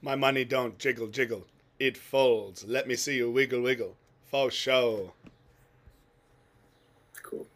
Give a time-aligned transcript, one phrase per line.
[0.00, 1.46] My money don't jiggle jiggle.
[1.78, 2.64] It folds.
[2.64, 3.96] Let me see you wiggle wiggle.
[4.26, 5.12] For show.
[7.22, 7.46] Cool.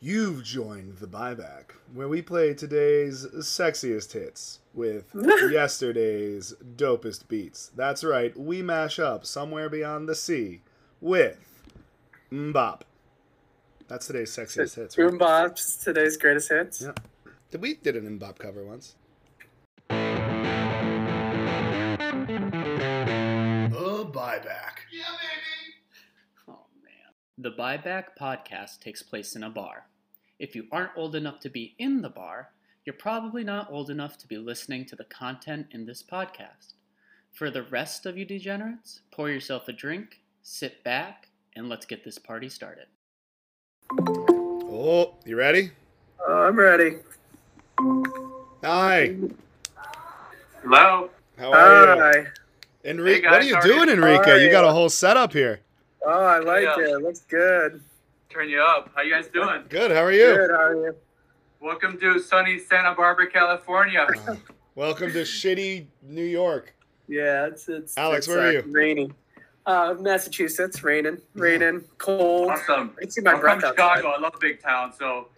[0.00, 5.06] You've joined the buyback, where we play today's sexiest hits with
[5.50, 7.70] yesterday's dopest beats.
[7.74, 10.60] That's right, we mash up somewhere beyond the sea
[11.00, 11.64] with
[12.30, 12.82] MMMBop.
[13.88, 14.98] That's today's sexiest hits.
[14.98, 15.08] Right?
[15.08, 16.82] Boom Bop's today's greatest hits.
[16.82, 16.92] Yeah.
[17.50, 18.96] Did we did an MMMBop cover once?
[27.38, 29.86] The Buyback podcast takes place in a bar.
[30.38, 32.50] If you aren't old enough to be in the bar,
[32.84, 36.74] you're probably not old enough to be listening to the content in this podcast.
[37.32, 42.04] For the rest of you degenerates, pour yourself a drink, sit back, and let's get
[42.04, 42.86] this party started.
[44.00, 45.70] Oh, you ready?
[46.26, 46.98] Oh, I'm ready.
[48.62, 49.16] Hi.
[50.62, 51.10] Hello.
[51.38, 52.02] How are you?
[52.02, 52.26] Hi.
[52.84, 53.72] Enrique, Hey, guys, what are you how are you?
[53.74, 54.30] doing, Enrique?
[54.30, 55.60] are You got a whole setup here.
[56.06, 56.96] Oh, I like Yeah.
[56.96, 57.02] it.
[57.02, 57.80] Looks good.
[58.30, 58.90] Turn you up.
[58.94, 59.64] How you guys doing?
[59.68, 59.90] Good.
[59.90, 60.24] How are you?
[60.34, 60.50] Good.
[60.50, 60.94] How are you?
[61.60, 64.06] Welcome to sunny Santa Barbara, California.
[64.28, 64.36] Uh,
[64.74, 66.74] welcome to shitty New York.
[67.08, 67.96] Yeah, it's it's.
[67.96, 68.64] Alex, it's, where are uh, you?
[68.66, 69.14] Raining.
[69.66, 72.50] Uh, Massachusetts, raining, raining, cold.
[72.50, 72.94] awesome.
[73.02, 73.96] I see my I'm breath from outside.
[73.96, 74.08] Chicago.
[74.08, 75.28] I love big town, so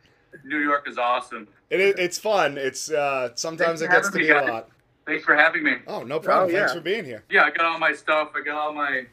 [0.44, 1.46] New York is awesome.
[1.70, 2.58] It, is- it's fun.
[2.58, 4.68] It's uh, sometimes it Thanks for gets to having be me, a lot.
[5.06, 5.76] Thanks for having me.
[5.86, 6.50] Oh, no problem.
[6.50, 7.22] Oh, Thanks for being here.
[7.30, 8.30] Yeah, I got all my stuff.
[8.34, 9.06] I got all my.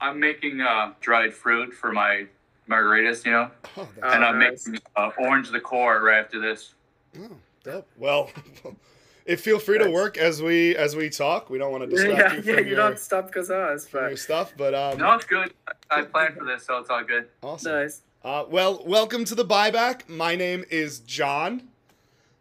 [0.00, 2.26] I'm making uh, dried fruit for my
[2.68, 4.66] margaritas, you know, Oh, and I'm nice.
[4.66, 6.74] making uh, orange liqueur right after this.
[7.20, 7.28] oh,
[7.64, 7.88] dope.
[7.96, 8.30] Well,
[9.26, 11.50] if feel free to work as we as we talk.
[11.50, 12.56] We don't want to Yeah, distract yeah, you yeah.
[12.58, 15.12] from You your, don't stop because of us, from your but stuff, but um, No,
[15.14, 15.52] it's good.
[15.90, 17.28] I, I planned for this, so it's all good.
[17.42, 17.72] awesome.
[17.72, 18.02] nice.
[18.22, 20.08] Uh, well, welcome to the buyback.
[20.08, 21.69] My name is John,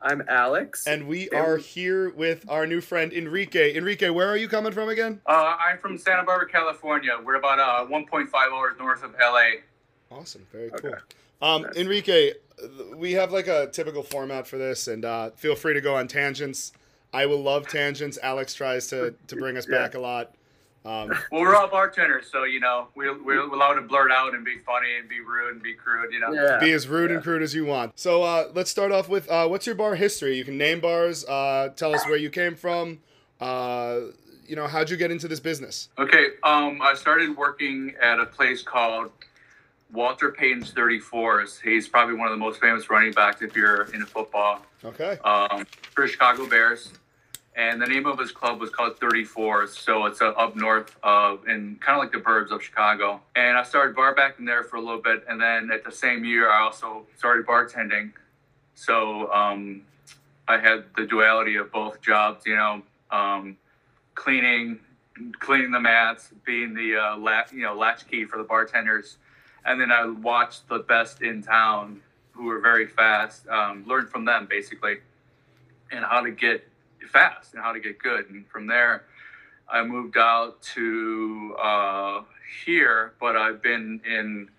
[0.02, 0.88] I'm Alex.
[0.88, 3.76] and we And- are here with our new friend Enrique.
[3.76, 5.22] Enrique, where are you coming from again?
[5.26, 7.18] Uh, I'm from Santa Barbara, California.
[7.24, 9.60] We're about uh, 1.5 hours north of LA.
[10.12, 10.90] Awesome, very Okay.
[10.90, 11.48] cool.
[11.48, 11.76] Um, Nice.
[11.78, 12.34] Enrique,
[12.96, 16.08] we have like a typical format for this, and uh, feel free to go on
[16.08, 16.72] tangents.
[17.14, 18.18] I will love tangents.
[18.22, 19.78] Alex tries to to bring us Yeah.
[19.80, 20.34] back a lot.
[20.86, 24.46] Um, Well, we're all bartenders, so you know we're, we're allowed to blurt out and
[24.46, 26.14] be funny and be rude and be crude.
[26.14, 26.32] You know.
[26.32, 26.58] yeah.
[26.60, 28.00] be as rude and crude as you want.
[28.00, 30.38] So uh, let's start off with uh, what's your bar history?
[30.38, 31.26] You can name bars.
[31.26, 33.00] Uh, tell us where you came from.
[33.40, 34.00] Uh,
[34.48, 35.90] you know, how'd you get into this business?
[36.00, 36.30] Okay.
[36.44, 39.12] Um, I started working at a place called
[39.94, 41.62] Walter Payton's 34s.
[41.62, 44.66] He's probably one of the most famous running backs if you're into football.
[44.84, 45.18] Okay.
[45.24, 46.94] Um, for Chicago Bears,
[47.60, 49.68] and the name of his club was called 34.
[49.68, 53.20] So it's uh, up north of, in kind of like the burbs of Chicago.
[53.36, 56.24] And I started bar backing there for a little bit, and then at the same
[56.24, 58.14] year, I also started bartending.
[58.76, 59.82] So um,
[60.48, 62.82] I had the duality of both jobs, you know,
[63.12, 63.58] um,
[64.16, 64.80] cleaning,
[65.40, 67.18] cleaning the mats, being the uh,
[67.52, 69.18] you know latchkey for the bartenders,
[69.66, 72.00] and then I watched the best in town
[72.32, 75.00] who were very fast, um, learned from them basically,
[75.92, 76.69] and how to get
[77.08, 78.30] fast and how to get good.
[78.30, 79.06] And from there,
[79.72, 82.22] I moved out to uh,
[82.66, 84.50] here, but I've been in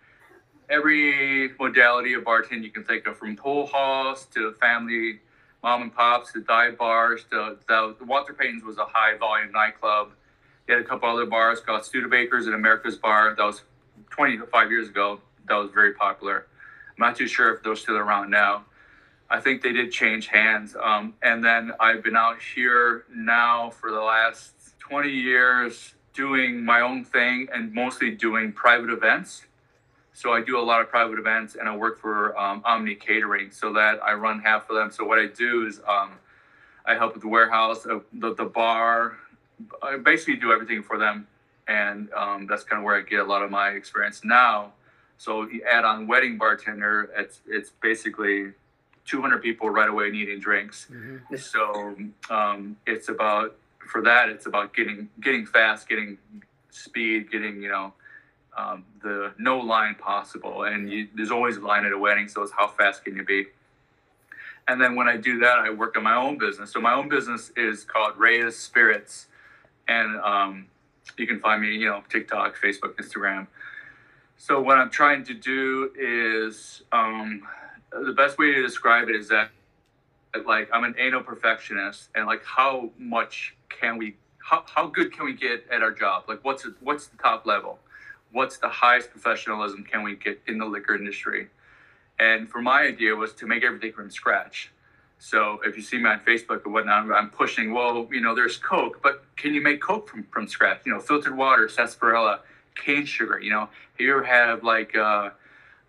[0.68, 5.20] every modality of bartending you can think of, from pool halls to family
[5.62, 9.52] mom and pops to dive bars to the, the Walter Payton's was a high volume
[9.52, 10.12] nightclub.
[10.66, 13.34] They had a couple other bars called Studebakers and America's Bar.
[13.36, 13.62] That was
[14.10, 15.20] 25 years ago.
[15.48, 16.46] That was very popular.
[16.90, 18.64] I'm not too sure if they're still around now.
[19.30, 20.76] I think they did change hands.
[20.80, 26.80] Um, and then I've been out here now for the last 20 years doing my
[26.80, 29.46] own thing and mostly doing private events.
[30.12, 33.52] So I do a lot of private events and I work for um, Omni Catering
[33.52, 34.90] so that I run half of them.
[34.90, 36.10] So what I do is um,
[36.84, 39.16] I help with the warehouse, uh, the, the bar.
[39.80, 41.28] I basically do everything for them.
[41.68, 44.72] And um, that's kind of where I get a lot of my experience now.
[45.18, 48.52] So you add on wedding bartender, it's, it's basically
[49.06, 50.86] 200 people right away needing drinks.
[50.90, 51.38] Mhm.
[51.38, 51.96] So
[52.34, 53.56] um, it's about
[53.86, 54.28] for that.
[54.28, 56.18] It's about getting getting fast, getting
[56.70, 57.92] speed, getting you know
[58.56, 60.64] um, the no line possible.
[60.64, 63.24] And you, there's always a line at a wedding, so it's how fast can you
[63.24, 63.46] be?
[64.68, 66.70] And then when I do that, I work on my own business.
[66.70, 69.26] So my own business is called Reyes Spirits,
[69.88, 70.66] and um,
[71.16, 73.48] you can find me, you know, TikTok, Facebook, Instagram.
[74.36, 77.42] So what I'm trying to do is um,
[77.92, 79.50] the best way to describe it is that
[80.46, 85.24] like I'm an anal perfectionist, and like how much can we, how, how good can
[85.24, 86.24] we get at our job?
[86.28, 87.78] Like what's what's the top level?
[88.32, 91.48] What's the highest professionalism can we get in the liquor industry?
[92.20, 94.70] And for my idea was to make everything from scratch.
[95.18, 97.74] So if you see me on Facebook or whatnot, I'm, pushing.
[97.74, 100.82] Well, you know, there's Coke, but can you make Coke from from scratch?
[100.86, 102.40] You know, filtered water, sarsaparilla,
[102.74, 103.40] cane sugar.
[103.40, 105.30] You know, you ever have like uh,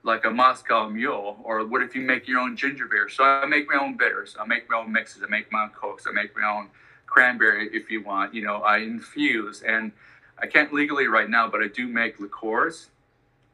[0.03, 3.07] like a Moscow Mule, or what if you make your own ginger beer?
[3.07, 4.35] So I make my own bitters.
[4.39, 5.21] I make my own mixes.
[5.23, 6.05] I make my own cokes.
[6.07, 6.69] I make my own
[7.05, 8.33] cranberry if you want.
[8.33, 9.91] You know, I infuse, and
[10.39, 12.89] I can't legally right now, but I do make liqueurs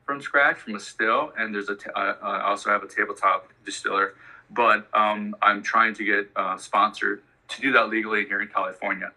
[0.05, 1.75] from scratch from a still, and there's a.
[1.75, 4.13] T- I I also have a tabletop distiller,
[4.51, 9.11] but um, I'm trying to get uh, sponsored to do that legally here in California.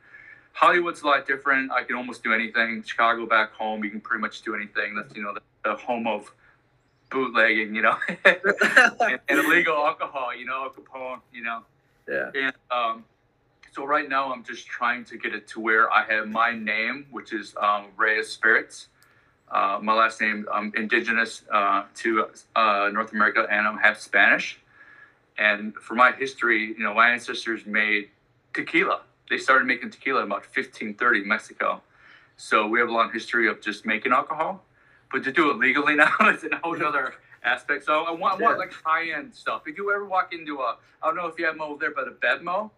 [0.53, 1.71] Hollywood's a lot different.
[1.71, 2.83] I can almost do anything.
[2.83, 4.97] Chicago back home, you can pretty much do anything.
[4.97, 6.33] That's you know the, the home of
[7.11, 8.41] bootlegging, you know, and,
[9.01, 11.63] and illegal alcohol, you know, Capone, you know.
[12.09, 12.31] yeah.
[12.35, 13.05] And um,
[13.73, 17.07] so right now, I'm just trying to get it to where I have my name,
[17.11, 18.89] which is um, Reyes Spirits.
[19.51, 24.59] Uh, my last name, I'm indigenous uh, to uh, North America, and I'm half Spanish.
[25.39, 28.09] And for my history, you know, my ancestors made
[28.53, 29.01] tequila.
[29.29, 31.83] They started making tequila in about 1530 Mexico.
[32.37, 34.63] So we have a long history of just making alcohol.
[35.11, 37.85] But to do it legally now is a whole other aspect.
[37.85, 39.63] So I want, I want like high end stuff.
[39.67, 41.93] If you ever walk into a, I don't know if you have them over there,
[41.95, 42.71] but a Bevmo.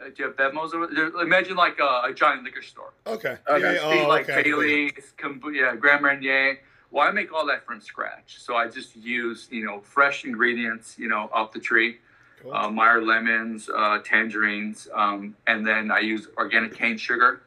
[0.00, 1.06] Uh, do you have Bevmos over there?
[1.20, 2.92] Imagine like a, a giant liquor store.
[3.06, 3.38] Okay.
[3.48, 3.60] Okay.
[3.62, 4.42] Yeah, yeah, See, oh, like okay.
[4.42, 6.58] Bailey's, kombu- yeah, Grand Marnier.
[6.90, 8.36] Well, I make all that from scratch.
[8.38, 11.98] So I just use, you know, fresh ingredients, you know, off the tree.
[12.42, 12.52] Cool.
[12.52, 17.42] Uh, Meyer lemons, uh, tangerines, um, and then I use organic cane sugar,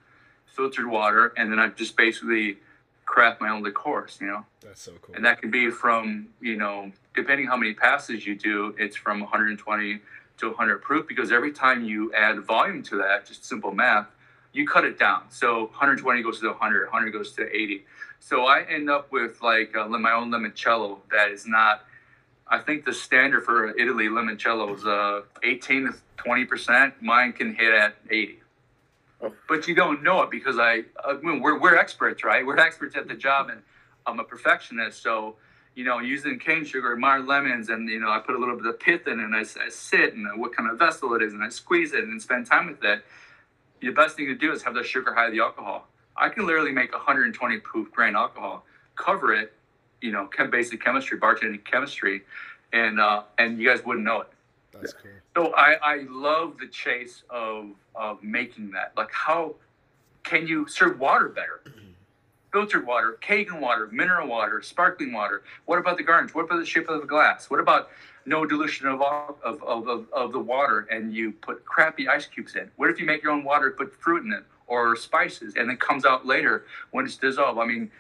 [0.48, 2.58] filtered water, and then I just basically
[3.08, 4.46] craft my own liqueurs, you know.
[4.62, 5.16] That's so cool.
[5.16, 9.22] And that can be from, you know, depending how many passes you do, it's from
[9.22, 10.00] 120
[10.38, 14.08] to 100 proof because every time you add volume to that, just simple math,
[14.54, 15.24] you cut it down.
[15.30, 17.86] So 120 goes to 100, 100 goes to 80.
[18.20, 21.86] So I end up with like uh, my own limoncello that is not.
[22.50, 26.94] I think the standard for Italy limoncello is uh, 18 to 20 percent.
[27.02, 28.40] Mine can hit at 80.
[29.22, 29.34] Oh.
[29.48, 32.46] But you don't know it because I, I mean, we're we're experts, right?
[32.46, 33.62] We're experts at the job, and
[34.06, 35.02] I'm a perfectionist.
[35.02, 35.36] So
[35.78, 38.66] you know, using cane sugar, my lemons, and you know, I put a little bit
[38.66, 41.34] of pith in, it and I, I sit and what kind of vessel it is,
[41.34, 43.06] and I squeeze it and spend time with it.
[43.80, 45.88] The best thing to do is have the sugar high the alcohol.
[46.16, 48.66] I can literally make 120 proof grain alcohol,
[48.96, 49.54] cover it,
[50.02, 52.24] you know, chem basic chemistry, bartending chemistry,
[52.74, 54.28] and uh, and you guys wouldn't know it.
[54.74, 55.12] That's cool.
[55.36, 58.94] So I, I love the chase of of making that.
[58.96, 59.56] Like how
[60.24, 61.62] can you serve water better?
[62.54, 65.44] Filtered water, Kangen water, mineral water, sparkling water.
[65.66, 66.34] What about the garnish?
[66.34, 67.50] What about the shape of the glass?
[67.50, 67.90] What about
[68.26, 72.26] no dilution of all of, of, of, of the water and you put crappy ice
[72.26, 72.70] cubes in?
[72.78, 75.72] What if you make your own water, and put fruit in it or spices and
[75.72, 77.60] it comes out later when it's dissolved?
[77.60, 77.92] I mean,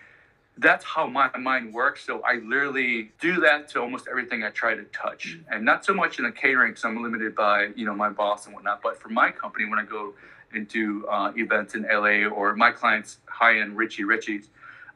[0.57, 2.05] that's how my mind works.
[2.05, 5.93] So I literally do that to almost everything I try to touch, and not so
[5.93, 8.81] much in the catering because I'm limited by you know my boss and whatnot.
[8.81, 10.13] But for my company, when I go
[10.53, 14.47] into uh, events in LA or my clients high end Richie Richies,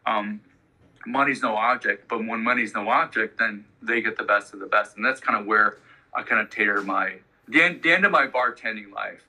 [0.05, 0.41] um,
[1.05, 2.07] money's no object.
[2.07, 5.19] But when money's no object, then they get the best of the best, and that's
[5.19, 5.77] kind of where
[6.15, 7.15] I kind of tailor my
[7.47, 9.23] the end, the end of my bartending life.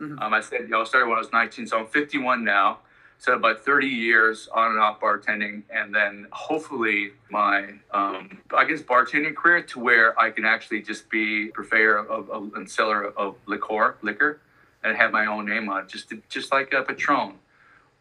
[0.00, 0.20] Mhm.
[0.20, 2.78] Um, I said, you know, I started when I was 19, so I'm 51 now.
[3.20, 8.80] So about 30 years on and off bartending, and then hopefully my, um, I guess,
[8.80, 13.34] bartending career to where I can actually just be purveyor of, of and seller of
[13.46, 14.40] liqueur, liquor,
[14.84, 17.34] and have my own name on it, just to, just like a Patron,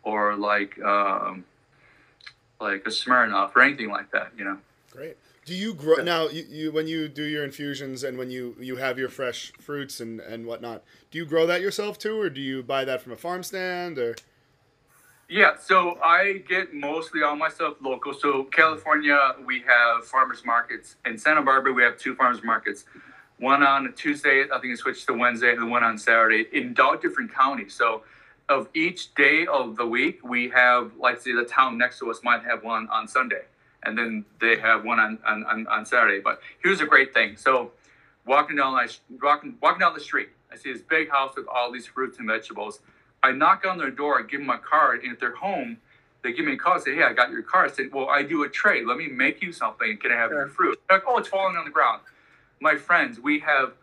[0.03, 1.43] or like um,
[2.62, 4.59] like a Smirnoff or anything like that, you know.
[4.91, 5.17] Great.
[5.45, 6.27] Do you grow now?
[6.27, 10.00] You, you when you do your infusions and when you you have your fresh fruits
[10.00, 13.13] and and whatnot, do you grow that yourself too, or do you buy that from
[13.13, 14.15] a farm stand or?
[15.29, 18.13] Yeah, so I get mostly all my stuff local.
[18.13, 20.96] So California, we have farmers markets.
[21.05, 22.86] In Santa Barbara, we have two farmers markets.
[23.38, 26.74] One on a Tuesday, I think it switched to Wednesday, and one on Saturday in
[26.79, 27.74] all different counties.
[27.74, 28.03] So
[28.48, 32.22] of each day of the week, we have, like, say, the town next to us
[32.24, 33.43] might have one on Sunday,
[33.84, 36.22] and then they have one on, on, on, Saturday.
[36.22, 37.36] But here's a great thing.
[37.36, 37.72] So
[38.25, 38.88] walking down, my,
[39.22, 42.27] walking, walking down the street, I see this big house with all these fruits and
[42.29, 42.79] vegetables.
[43.27, 45.77] I knock on their door, I give them my card, and if they're home,
[46.24, 47.72] they give me a call and say, Hey, I got your card.
[47.72, 48.86] I said, Well, I do a trade.
[48.88, 49.98] Let me make you something.
[49.98, 50.79] Can I have your fruit?
[50.88, 52.01] They're like, Oh, it's falling on the ground.
[52.62, 53.74] My friends, we have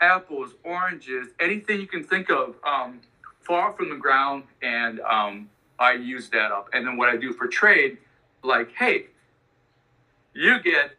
[0.00, 3.00] apples, oranges, anything you can think of um,
[3.40, 5.48] fall from the ground, and um,
[5.78, 6.68] I use that up.
[6.74, 7.96] And then what I do for trade,
[8.42, 9.06] like, hey,
[10.34, 10.90] you get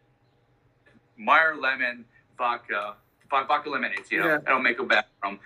[1.16, 2.04] Meyer lemon
[2.36, 2.94] vodka,
[3.30, 4.38] vodka lemonades, you know, Yeah.
[4.46, 5.38] I don't make a bag from.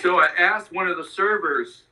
[0.00, 1.82] So I asked one of the servers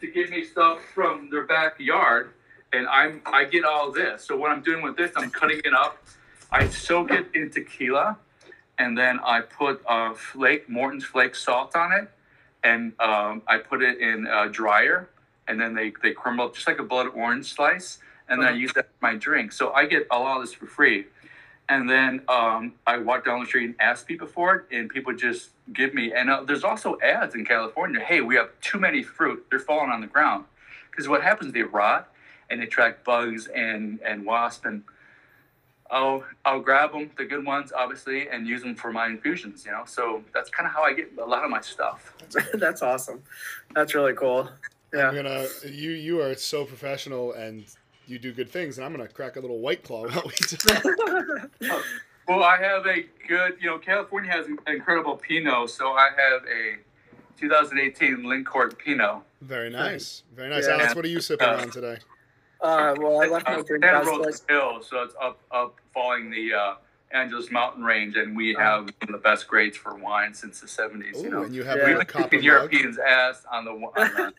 [0.00, 2.32] to give me stuff from their backyard,
[2.72, 4.24] and I'm I get all this.
[4.24, 5.98] So what I'm doing with this, I'm cutting it up.
[6.52, 8.18] I soak it in tequila,
[8.78, 12.10] and then I put uh, flake Morton's flake salt on it,
[12.64, 15.08] and um, I put it in a dryer,
[15.48, 17.98] and then they they crumble up just like a blood orange slice,
[18.28, 18.58] and then I Uh-huh.
[18.60, 19.52] use that for my drink.
[19.52, 21.06] So I get a lot of this for free.
[21.68, 25.14] And then um, I walk down the street and ask people for it, and people
[25.14, 26.12] just give me.
[26.12, 28.00] And uh, there's also ads in California.
[28.00, 30.44] Hey, we have too many fruit; they're falling on the ground.
[30.90, 31.52] Because what happens?
[31.52, 32.12] They rot,
[32.50, 34.64] and they attract bugs and and wasps.
[34.64, 34.84] And
[35.90, 39.64] I'll I'll grab them, the good ones, obviously, and use them for my infusions.
[39.66, 42.14] You know, so that's kind of how I get a lot of my stuff.
[42.54, 43.22] That's awesome.
[43.74, 44.48] That's really cool.
[44.94, 45.08] Yeah.
[45.08, 47.64] I'm gonna you you are so professional and
[48.06, 51.70] you do good things, and I'm gonna crack a little white claw while we do.
[52.28, 56.42] Well, I have a good, you know, California has an incredible Pinot, so I have
[56.46, 56.74] a
[57.38, 59.18] 2018 Lincourt Pinot.
[59.42, 60.66] Very nice, very nice.
[60.66, 60.74] Yeah.
[60.74, 61.98] Alex, what are you sipping Uh, on today?
[62.60, 64.42] Uh, well, I left my Uh, drink Santa downstairs.
[64.48, 66.74] Hill, so it's up up following the uh,
[67.12, 68.58] Angeles Mountain Range, and we Oh.
[68.58, 71.22] have one of the best grades for wine since the 70s.
[71.22, 71.86] you know, and you have Yeah.
[71.86, 72.42] we've a been kicking.
[72.42, 74.32] Europeans' ass on the, on the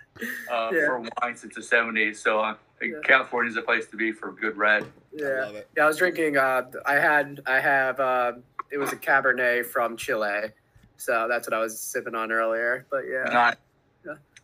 [0.54, 0.86] uh, Yeah.
[0.88, 2.18] for wine since the 70s.
[2.18, 3.00] So uh, Yeah.
[3.04, 4.84] California's a place to be for good red.
[4.84, 5.28] I Yeah.
[5.46, 5.68] love it.
[5.76, 6.38] Yeah, I was drinking.
[6.38, 7.42] Uh, I had.
[7.46, 8.00] I have.
[8.00, 8.34] Uh,
[8.70, 10.52] it was a Cabernet from Chile,
[10.98, 12.86] so that's what I was sipping on earlier.
[12.90, 13.58] But yeah, Not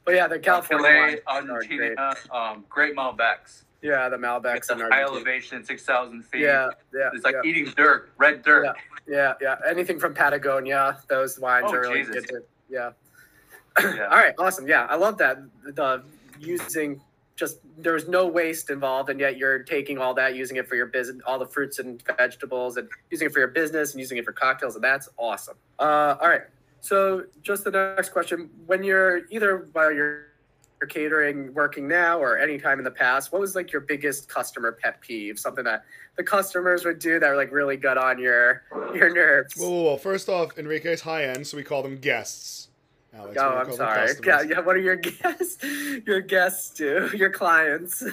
[0.05, 1.97] but yeah, the California Chile, wines are great.
[2.29, 3.63] Um, great Malbecs.
[3.81, 5.01] Yeah, the Malbecs It's a high Argentina.
[5.07, 6.41] elevation, 6,000 feet.
[6.41, 8.75] Yeah, yeah, It's like yeah, eating dirt, red dirt.
[9.07, 9.55] yeah, yeah.
[9.65, 12.15] Anything from Patagonia, those wines Oh, are really Jesus.
[12.25, 12.29] good.
[12.29, 12.43] Too.
[12.69, 12.91] Yeah.
[13.81, 14.03] Yeah.
[14.09, 14.67] All right, awesome.
[14.67, 15.37] Yeah, I love that.
[15.63, 16.03] The
[16.39, 16.99] using
[17.35, 20.85] just there's no waste involved, and yet you're taking all that, using it for your
[20.85, 24.25] business, all the fruits and vegetables, and using it for your business and using it
[24.25, 25.57] for cocktails, and that's awesome.
[25.79, 26.43] Uh, all right,
[26.81, 30.27] so just the next question: When you're either while you're
[30.87, 34.71] catering, working now, or any time in the past, what was like your biggest customer
[34.71, 35.39] pet peeve?
[35.39, 35.83] Something that
[36.17, 38.63] the customers would do that were like really got on your
[38.93, 39.55] your nerves.
[39.57, 39.97] Whoa.
[39.97, 42.69] First off, Enrique's high end, so we call them guests.
[43.15, 44.07] Alex, Oh, I'm sorry.
[44.07, 44.25] customers.
[44.25, 44.59] Yeah, yeah.
[44.61, 45.63] What are your guests?
[46.05, 47.09] Your guests do.
[47.15, 48.03] Your clients.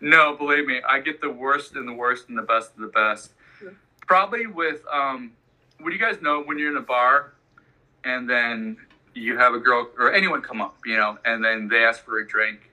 [0.00, 2.86] No, believe me, I get the worst and the worst and the best of the
[2.88, 3.32] best.
[3.62, 3.70] Yeah.
[4.06, 5.32] Probably with um,
[5.80, 7.32] what do you guys know when you're in a bar,
[8.04, 8.76] and then
[9.14, 12.20] you have a girl or anyone come up, you know, and then they ask for
[12.20, 12.70] a drink,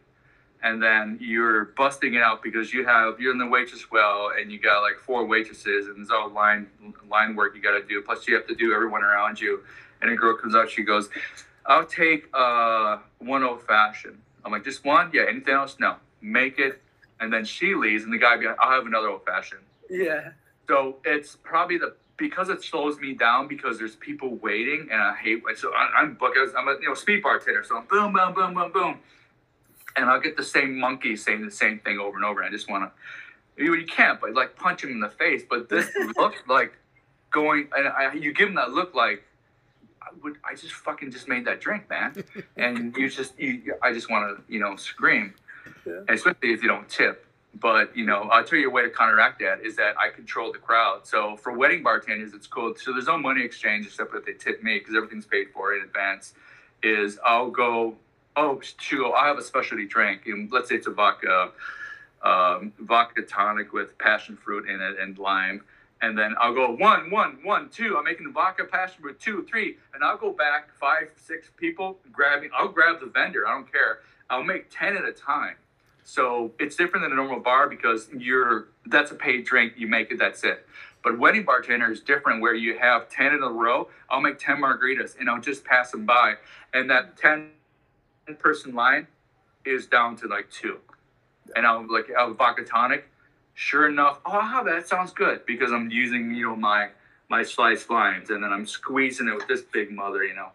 [0.61, 4.51] and then you're busting it out because you have you're in the waitress well, and
[4.51, 6.67] you got like four waitresses, and there's all line
[7.09, 8.03] line work you got to do.
[8.03, 9.61] Plus, you have to do everyone around you,
[10.01, 11.09] and a girl comes out, she goes,
[11.65, 15.11] "I'll take uh, one old fashioned." I'm like, "Just one?
[15.13, 15.25] Yeah.
[15.29, 15.77] Anything else?
[15.79, 15.95] No.
[16.21, 16.81] Make it."
[17.19, 20.29] And then she leaves, and the guy be like, "I'll have another old fashioned." yeah.
[20.67, 25.15] So it's probably the because it slows me down because there's people waiting, and I
[25.15, 25.43] hate.
[25.57, 26.33] So I, I'm book.
[26.57, 28.99] I'm a you know speed bartender, so I'm boom, boom, boom, boom, boom,
[29.95, 32.41] and I'll get the same monkey saying the same thing over and over.
[32.41, 33.63] And I just want to.
[33.63, 35.43] You, you can't, but like punch him in the face.
[35.47, 36.73] But this look like
[37.31, 39.23] going, and I, you give him that look like.
[40.24, 40.38] Would.
[40.50, 42.24] I just fucking just made that drink, man,
[42.57, 43.38] and you just.
[43.39, 45.34] You, I just want to, you know, scream,
[45.86, 46.01] Yeah.
[46.10, 47.25] especially if you don't tip.
[47.60, 50.51] But you know, I'll tell you a way to counteract that is that I control
[50.51, 51.07] the crowd.
[51.07, 52.75] So for wedding bartenders, it's cool.
[52.75, 55.84] So there's no money exchange except that they tip me because everything's paid for in
[55.84, 56.34] advance.
[56.84, 57.95] Is I'll go,
[58.36, 61.51] oh, shoot, I have a specialty drink, and let's say it's a vodka,
[62.22, 65.62] um, vodka tonic with passion fruit in it and lime.
[66.01, 67.97] And then I'll go one, one, one, two.
[67.97, 71.97] I'm making the vodka passion fruit two, three, and I'll go back five, six people
[72.11, 72.49] grabbing.
[72.55, 73.47] I'll grab the vendor.
[73.47, 73.99] I don't care.
[74.29, 75.55] I'll make ten at a time.
[76.03, 79.73] So it's different than a normal bar because you're that's a paid drink.
[79.77, 80.19] You make it.
[80.19, 80.67] That's it.
[81.03, 83.87] But wedding bartender is different, where you have ten in a row.
[84.09, 86.35] I'll make ten margaritas and I'll just pass them by,
[86.73, 87.51] and that ten
[88.37, 89.07] person line
[89.65, 90.79] is down to like two,
[91.55, 93.07] and I'll like I'll vodka tonic.
[93.55, 96.89] Sure enough, oh that sounds good because I'm using you know my
[97.29, 100.51] my sliced limes and then I'm squeezing it with this big mother, you know.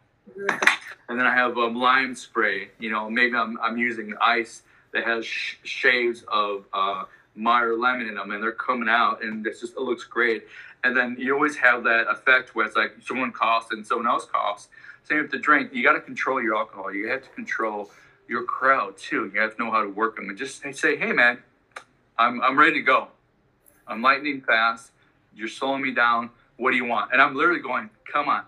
[1.09, 2.69] And then I have um, lime spray.
[2.78, 7.04] You know, maybe I'm, I'm using ice that has sh- shades of uh,
[7.35, 10.45] Meyer lemon in them, and they're coming out, and it's just it looks great.
[10.85, 14.25] And then you always have that effect where it's like someone coughs and someone else
[14.25, 14.69] coughs.
[15.04, 15.71] Same with the drink.
[15.73, 16.95] You got to control your alcohol.
[16.95, 17.90] You have to control
[18.28, 19.30] your crowd too.
[19.35, 21.42] You have to know how to work them, and just say, "Hey, man,
[22.21, 23.09] I'm I'm ready to go.
[23.89, 24.93] I'm lightning fast.
[25.35, 26.31] You're slowing me down.
[26.59, 28.45] What do you want?" And I'm literally going, "Come on,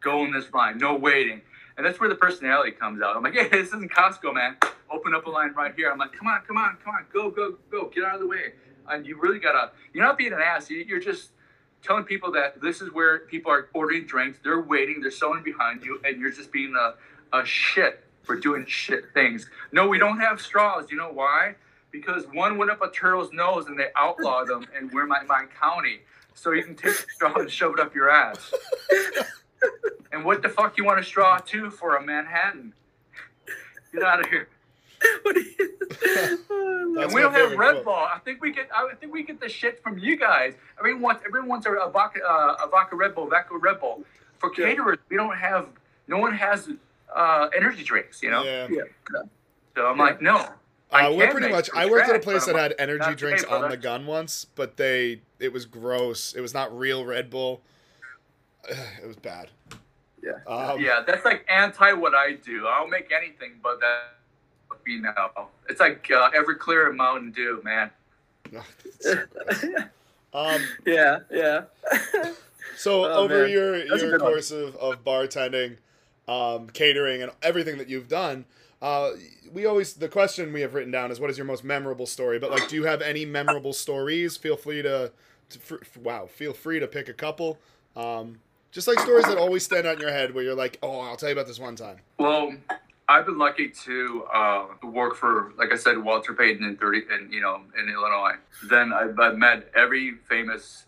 [0.00, 0.78] go in this line.
[0.78, 1.42] No waiting."
[1.78, 3.16] And that's where the personality comes out.
[3.16, 4.56] I'm like, hey, this isn't Costco, man.
[4.90, 5.90] Open up a line right here.
[5.92, 8.28] I'm like, come on, come on, come on, go, go, go, get out of the
[8.28, 8.54] way.
[8.88, 10.70] And you really gotta, you're not being an ass.
[10.70, 11.32] You- You're just
[11.82, 14.38] telling people that this is where people are ordering drinks.
[14.44, 15.00] They're waiting.
[15.02, 16.94] They're sewing behind you, and you're just being a,
[17.38, 19.50] a shit for doing shit things.
[19.72, 20.90] No, we don't have straws.
[20.90, 21.56] You know why?
[21.90, 25.44] Because one went up a turtle's nose and they outlawed them in where my, my
[25.58, 26.00] county.
[26.34, 28.52] so you can take a straw and shove it up your ass.
[30.12, 32.72] and what the fuck you want a straw to for a Manhattan?
[33.92, 34.48] Get out of here.
[35.22, 35.72] What do you-
[37.00, 37.84] and we don't have Red quote.
[37.84, 37.94] Bull.
[37.94, 38.68] I think we get.
[38.74, 40.54] I think we get the shit from you guys.
[40.78, 41.22] Everyone wants.
[41.26, 44.02] Everyone wants a, a vodka, uh, a vodka Red Bull, vodka Red Bull.
[44.38, 44.70] For Yeah.
[44.70, 45.68] caterers, we don't have.
[46.08, 46.68] No one has
[47.14, 48.22] uh, energy drinks.
[48.22, 48.42] You know.
[48.42, 48.66] Yeah.
[48.70, 48.82] yeah.
[49.76, 50.48] So I'm like, no.
[50.92, 51.68] I Uh, we're pretty much.
[51.74, 53.68] I worked at a place that had energy drinks on brother.
[53.70, 56.32] the gun once, but they it was gross.
[56.34, 57.60] It was not real Red Bull.
[59.02, 59.50] It was bad.
[60.22, 60.32] Yeah.
[60.48, 62.66] Um, yeah, that's like anti what I do.
[62.66, 64.12] I'll make anything but that.
[64.84, 67.90] You know, it's like uh, Everclear and Mountain Dew, man.
[69.00, 69.14] so.
[70.34, 71.62] Um, yeah, yeah.
[72.76, 73.50] so Oh, over man.
[73.50, 74.32] your That's your good one.
[74.32, 75.78] course of, of bartending,
[76.28, 78.44] um, catering, and everything that you've done,
[78.82, 79.10] uh,
[79.52, 82.38] we always the question we have written down is what is your most memorable story?
[82.38, 84.36] But like, do you have any memorable stories?
[84.36, 85.12] Feel free to,
[85.50, 87.58] to wow, feel free to pick a couple.
[87.94, 88.38] Um,
[88.72, 91.16] just like stories that always stand out in your head, where you're like, oh, I'll
[91.16, 91.96] tell you about this one time.
[92.18, 92.54] Well,
[93.08, 97.32] I've been lucky to uh, work for, like I said, Walter Payton in thirty, and
[97.32, 98.34] you know, in Illinois.
[98.68, 100.84] Then I've, I've met every famous,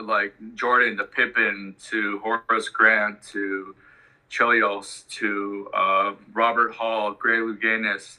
[0.00, 3.76] like Jordan to Pippen to Horace Grant to
[4.30, 8.18] Chelios to uh, Robert Hall, Greg Louganis.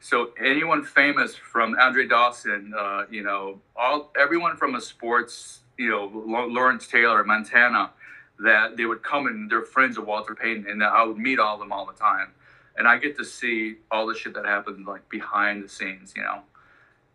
[0.00, 5.88] So anyone famous from Andre Dawson, uh, you know, all everyone from a sports, you
[5.88, 6.10] know,
[6.48, 7.90] Lawrence Taylor, Montana,
[8.38, 11.54] that they would come and they're friends of Walter Payton, and I would meet all
[11.54, 12.32] of them all the time,
[12.76, 16.22] and I get to see all the shit that happened like behind the scenes, you
[16.22, 16.40] know,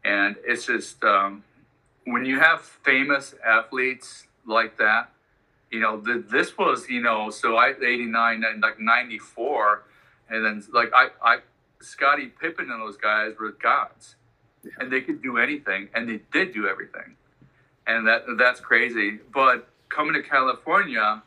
[0.04, 1.44] and it's just um,
[2.06, 5.12] when you have famous athletes like that,
[5.72, 9.84] you know, th- this was you know, so I eighty nine and like ninety four,
[10.30, 11.38] and then like I I
[11.82, 14.16] Scottie Pippen and those guys were gods,
[14.80, 17.16] and they could do anything, and they did do everything,
[17.88, 19.20] and that that's crazy.
[19.34, 21.24] But coming to California,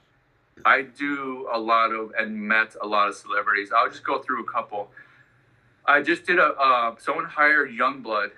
[0.64, 3.70] I do a lot of and met a lot of celebrities.
[3.74, 4.90] I'll just go through a couple.
[5.86, 8.30] I just did a uh, someone hired Yungblud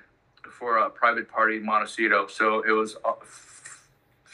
[0.50, 2.96] for a private party in Montecito, so it was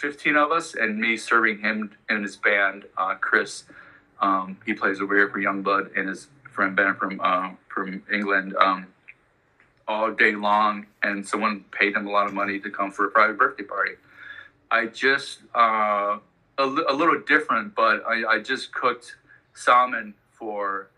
[0.02, 3.64] uh, f- fifteen of us and me serving him and his band, uh, Chris.
[4.20, 8.54] Um, he plays over here for Yungblud and his friend Ben from uh, from England
[8.56, 8.86] um,
[9.88, 13.10] all day long, and someone paid him a lot of money to come for a
[13.10, 13.92] private birthday party.
[14.70, 16.18] I just uh,
[16.58, 19.16] a, li- a little different, but I, I just cooked
[19.54, 20.88] salmon for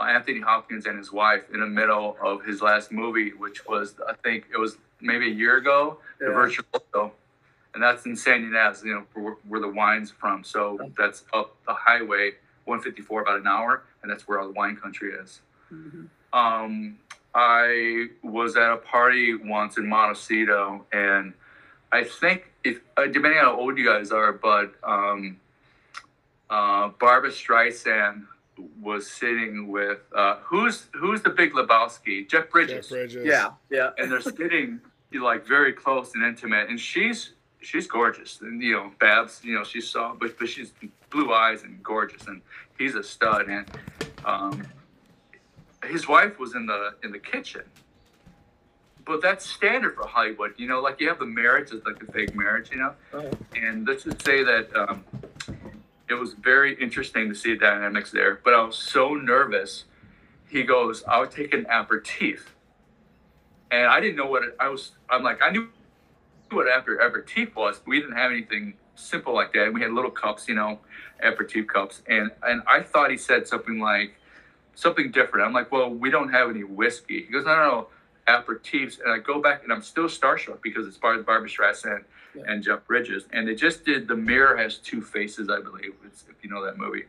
[0.00, 3.96] uh, Anthony Hopkins and his wife in the middle of his last movie, which was
[4.08, 6.32] I think it was maybe a year ago, The Yeah.
[6.34, 7.12] Virtuoso,
[7.78, 10.42] and that's in San Ynez, you know, where, where the wine's from.
[10.42, 12.32] So that's up the highway,
[12.64, 15.42] 154, about an hour, and that's where all the wine country is.
[15.72, 16.08] Mhm.
[16.32, 16.98] Um,
[17.36, 21.34] I was at a party once in Montecito, and
[21.92, 25.38] I think if uh, depending on how old you guys are, but um,
[26.50, 28.26] uh, Barbra Streisand
[28.82, 32.28] was sitting with uh, who's who's the Big Lebowski?
[32.28, 33.24] Jeff Bridges, Jeff Bridges.
[33.24, 33.90] Yeah, yeah.
[33.98, 34.80] and they're sitting
[35.12, 39.64] like very close and intimate, and she's she's gorgeous, and you know Babs, you know
[39.64, 40.72] she's soft, but but she's
[41.10, 42.42] blue eyes and gorgeous, and
[42.78, 43.66] he's a stud, and
[44.24, 44.66] um,
[45.84, 47.62] his wife was in the in the kitchen.
[49.04, 50.80] But that's standard for Hollywood, you know.
[50.80, 52.94] Like you have the marriage, it's like the fake marriage, you know.
[53.56, 55.02] And let's just say that um,
[56.08, 58.40] it was very interesting to see the dynamics there.
[58.44, 59.84] But I was so nervous.
[60.48, 62.54] He goes, "I'll take an aperitif,"
[63.70, 64.92] and I didn't know what it, I was.
[65.08, 65.68] I'm like, I knew
[66.50, 67.80] what aper, aperitif was.
[67.86, 69.72] We didn't have anything simple like that.
[69.72, 70.78] We had little cups, you know,
[71.22, 74.14] aperitif cups, and and I thought he said something like
[74.74, 75.46] something different.
[75.46, 77.24] I'm like, well, we don't have any whiskey.
[77.24, 77.88] He goes, no, no, no
[78.28, 79.00] aperitifs.
[79.02, 82.42] And I go back and I'm still starstruck because it's Bar- Barbra Streisand Yeah.
[82.46, 83.24] and Jeff Bridges.
[83.32, 86.64] And they just did The Mirror Has Two Faces, I believe, it's, if you know
[86.64, 87.04] that movie.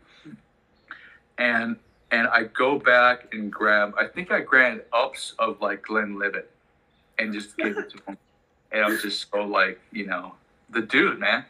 [1.37, 1.75] And
[2.11, 6.49] and I go back and grab, I think I grabbed ups of like Glenn Glenlivet
[7.19, 8.17] and just gave it to him.
[8.71, 10.33] And I'm just so like, you know,
[10.69, 11.45] the dude, man.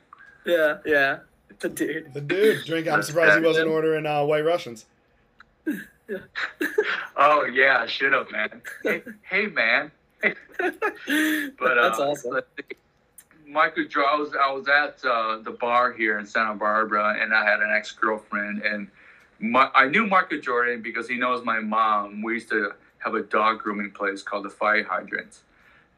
[0.46, 1.20] Yeah, yeah.
[1.60, 2.14] The dude.
[2.14, 2.88] The dude drink.
[2.88, 4.86] I'm surprised he wasn't ordering uh, White Russians.
[7.22, 8.62] Oh yeah, I should have, man.
[8.84, 9.92] Hey, hey man.
[10.24, 12.32] But uh, That's awesome.
[12.34, 12.48] let's.
[13.48, 17.34] Michael, Jo- I was I was at uh, the bar here in Santa Barbara, and
[17.34, 18.88] I had an ex girlfriend, and
[19.40, 22.22] my, I knew Michael Jordan because he knows my mom.
[22.22, 25.40] We used to have a dog grooming place called the Fire Hydrant,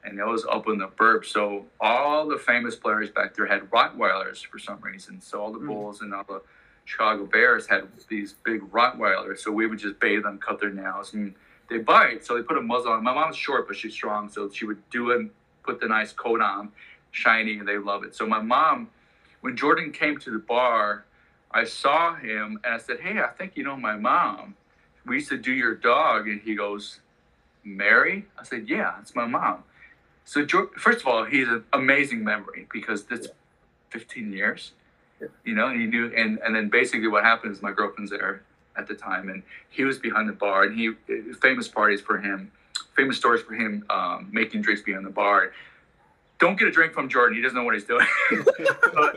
[0.03, 1.25] and it was up in the burbs.
[1.25, 5.21] So all the famous players back there had Rottweilers for some reason.
[5.21, 5.67] So all the Mm.
[5.67, 6.41] Bulls and all the
[6.85, 9.39] Chicago Bears had these big Rottweilers.
[9.39, 11.35] So we would just bathe them, cut their nails, and
[11.69, 12.25] they bite.
[12.25, 13.03] So they put a muzzle on.
[13.03, 15.29] My mom's short, but she's strong, so she would do it,
[15.63, 16.71] put the nice coat on,
[17.11, 18.15] shiny, and they love it.
[18.15, 18.89] So my mom
[19.41, 21.05] when Jordan came to the bar,
[21.51, 24.55] I saw him and I said, "Hey, I think you know my mom.
[25.05, 27.01] We used to do your dog." And he goes,
[27.63, 29.63] "Mary?" I said, "Yeah, it's my mom."
[30.25, 30.45] So
[30.77, 33.27] first of all, he's an amazing memory because that's
[33.89, 34.71] 15 years,
[35.43, 36.11] you know, and he knew.
[36.15, 38.43] And and then basically what happened is my girlfriend's there
[38.77, 40.93] at the time, and he was behind the bar, and he
[41.41, 42.51] famous parties for him,
[42.95, 45.51] famous stories for him um, making drinks behind the bar.
[46.39, 47.35] Don't get a drink from Jordan.
[47.35, 48.05] He doesn't know what he's doing.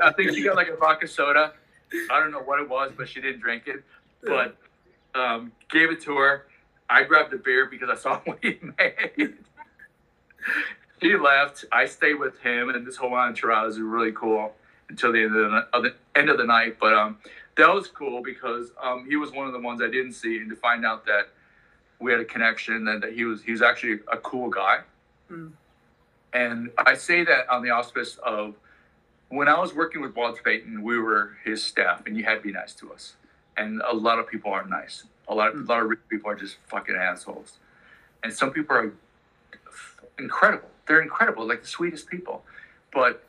[0.02, 1.52] I think she got like a vodka soda.
[2.10, 3.82] I don't know what it was, but she didn't drink it.
[4.22, 4.56] But
[5.14, 6.46] um, gave it to her.
[6.90, 9.36] I grabbed the beer because I saw what he made.
[11.00, 11.64] He left.
[11.72, 14.52] I stayed with him, and this whole entourage was really cool
[14.88, 16.76] until the end of the, of the end of the night.
[16.80, 17.18] But um,
[17.56, 20.50] that was cool because um, he was one of the ones I didn't see, and
[20.50, 21.28] to find out that
[22.00, 24.80] we had a connection and that he was he was actually a cool guy.
[25.30, 25.52] Mm.
[26.32, 28.54] And I say that on the auspice of
[29.28, 32.40] when I was working with Walter Payton, we were his staff, and you had to
[32.40, 33.14] be nice to us.
[33.56, 35.04] And a lot of people aren't nice.
[35.28, 35.68] A lot of mm.
[35.68, 37.58] a lot of people are just fucking assholes,
[38.22, 38.92] and some people are
[40.18, 40.68] incredible.
[40.86, 42.44] They're incredible, like the sweetest people.
[42.92, 43.24] But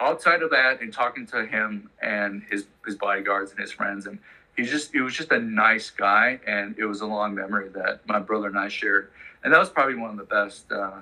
[0.00, 4.18] outside of that and talking to him and his his bodyguards and his friends and
[4.56, 8.06] he's just he was just a nice guy and it was a long memory that
[8.06, 9.10] my brother and I shared
[9.42, 11.00] and that was probably one of the best uh,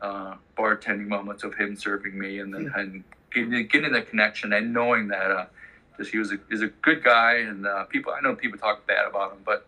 [0.00, 4.72] uh, bartending moments of him serving me and then and getting, getting the connection and
[4.72, 5.46] knowing that uh,
[5.96, 8.86] just he was a, he's a good guy and uh, people I know people talk
[8.86, 9.66] bad about him but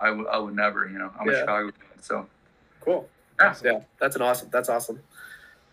[0.00, 1.34] I, w- I would never you know I'm yeah.
[1.34, 2.26] a Chicago fan so
[2.80, 3.08] cool
[3.40, 3.54] yeah.
[3.62, 5.00] yeah that's an awesome that's awesome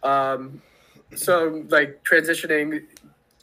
[0.04, 0.62] um,
[1.16, 2.84] so like transitioning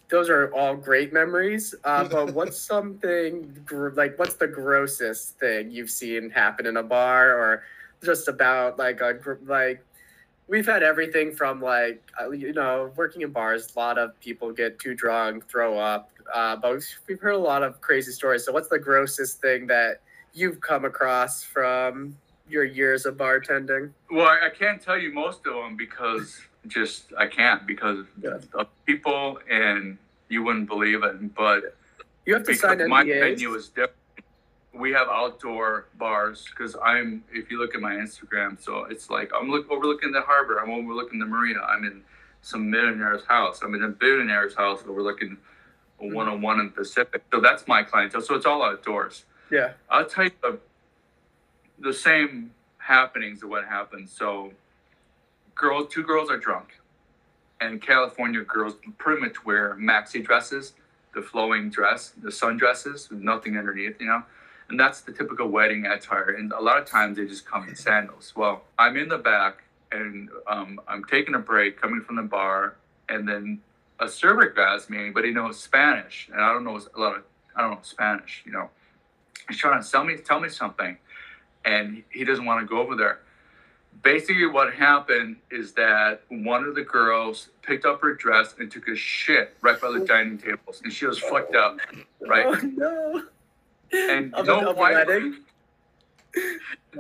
[0.09, 5.71] those are all great memories uh, but what's something gr- like what's the grossest thing
[5.71, 7.63] you've seen happen in a bar or
[8.05, 9.85] just about like a group like
[10.49, 14.53] we've had everything from like uh, you know working in bars a lot of people
[14.53, 18.53] get too drunk throw up uh, but we've heard a lot of crazy stories so
[18.53, 20.01] what's the grossest thing that
[20.33, 22.17] you've come across from
[22.51, 27.27] your years of bartending well i can't tell you most of them because just I
[27.27, 28.39] can't because yeah.
[28.55, 31.35] of people and you wouldn't believe it.
[31.35, 31.77] But
[32.27, 32.89] you have to sign NDAs.
[32.89, 33.95] My venue is different.
[34.73, 37.25] We have outdoor bars because I'm.
[37.33, 40.61] If you look at my Instagram, so it's like I'm look overlooking the harbor.
[40.61, 41.61] I'm overlooking the marina.
[41.61, 42.03] I'm in
[42.43, 43.61] some millionaire's house.
[43.63, 45.37] I'm in a billionaire's house overlooking
[46.01, 46.15] a mm-hmm.
[46.15, 47.23] 101 in the Pacific.
[47.33, 48.23] So that's my clientele.
[48.23, 49.25] So it's all outdoors.
[49.51, 49.73] Yeah.
[49.91, 50.59] I'll tell you the,
[51.81, 54.13] the same happenings of what happens.
[54.13, 54.53] So
[55.55, 56.79] girls, two girls are drunk,
[57.61, 60.75] and California girls pretty much wear maxi dresses,
[61.15, 64.23] the flowing dress, the sundresses with nothing underneath, you know,
[64.69, 66.37] and that's the typical wedding attire.
[66.39, 68.33] And a lot of times they just come in sandals.
[68.37, 72.77] Well, I'm in the back and um, I'm taking a break, coming from the bar,
[73.09, 73.61] and then
[73.99, 77.23] a server grabs me, but he knows Spanish, and I don't know a lot of
[77.57, 78.71] I don't know Spanish, you know.
[79.49, 80.97] He's trying to tell me tell me something,
[81.65, 83.21] and he doesn't want to go over there.
[84.03, 88.89] Basically what happened is that one of the girls picked up her dress and took
[88.89, 91.79] a shit right by the dining tables and she was fucked up
[92.27, 92.47] right?
[92.47, 93.23] Oh, no.
[93.93, 95.09] And no wipe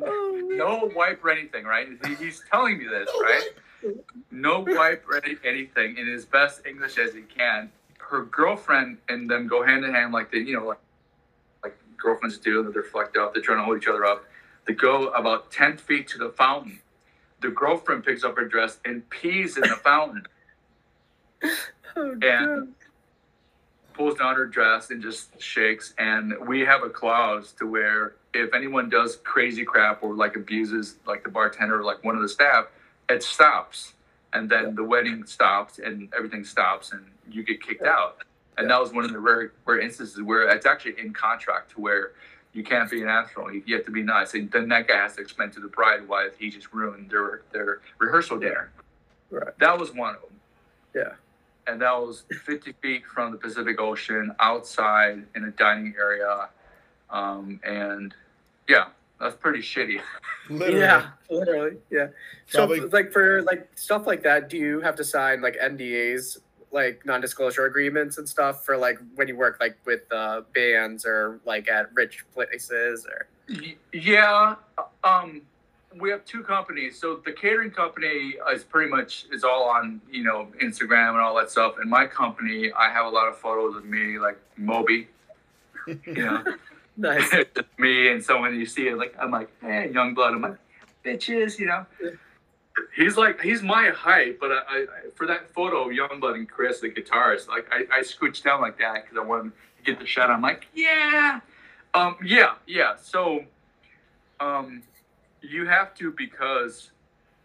[0.03, 1.88] oh, no wipe or anything right?
[2.18, 3.49] He's telling me this right?
[4.31, 7.70] no wipe or anything in his best english as he can.
[7.99, 10.81] Her girlfriend and them go hand in hand like they you know like
[11.62, 14.25] like girlfriends do they're fucked up they're trying to hold each other up
[14.71, 16.81] they go about 10 feet to the fountain
[17.41, 20.27] the girlfriend picks up her dress and pees in the fountain.
[21.97, 22.69] oh, and God.
[23.95, 25.95] pulls down her dress and just shakes.
[25.99, 30.97] And we have a clause to where if anyone does crazy crap or like abuses
[31.07, 32.67] like the bartender or like one of the staff,
[33.09, 33.95] it stops.
[34.33, 34.71] And then yeah.
[34.75, 37.91] the wedding stops and everything stops and you get kicked yeah.
[37.91, 38.19] out.
[38.59, 38.75] And yeah.
[38.75, 42.13] that was one of the rare, rare instances where it's actually in contract to where
[42.53, 43.53] you can't be an asshole.
[43.53, 44.35] You have to be nice.
[44.35, 47.43] And then that guy has to explain to the bride why he just ruined their
[47.53, 48.71] their rehearsal dinner.
[49.31, 49.57] Right.
[49.59, 50.41] That was one of them.
[50.95, 51.13] Yeah.
[51.73, 56.49] And that was 50 feet from the Pacific Ocean, outside in a dining area,
[57.11, 58.13] um, and
[58.69, 58.87] yeah,
[59.21, 60.01] that's pretty shitty.
[60.49, 60.81] Literally.
[60.81, 61.77] Yeah, literally.
[61.91, 62.09] Yeah.
[62.49, 62.81] So, Probably.
[62.81, 66.39] like for like stuff like that, do you have to sign like NDAs
[66.73, 71.41] like non-disclosure agreements and stuff for like when you work like with uh, bands or
[71.45, 73.27] like at rich places or?
[73.93, 74.55] Yeah
[75.05, 75.43] um
[75.99, 77.01] we have two companies.
[77.01, 81.35] So the catering company is pretty much is all on you know instagram and all
[81.37, 81.75] that stuff.
[81.81, 85.09] And my company i have a lot of photos of me like moby.
[85.87, 86.45] You know?
[86.97, 87.35] Nice.
[87.79, 90.59] Me and someone you see it like i'm like hey Yungblud i'm like
[91.05, 91.87] bitches you know
[92.97, 96.81] He's like he's my height, but I, I for that photo of Yungblud and Chris,
[96.81, 100.07] the guitarist, like I, I scooch down like that because I wanted to get the
[100.07, 100.31] shot.
[100.31, 101.41] I'm like, yeah,
[101.95, 102.95] um, yeah, yeah.
[103.03, 103.45] So,
[104.39, 104.83] um,
[105.43, 106.91] you have to because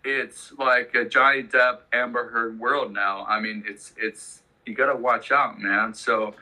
[0.04, 3.26] it's like a Johnny Depp Amber Heard world now.
[3.26, 5.94] I mean, it's it's you got to watch out, man.
[5.94, 6.36] So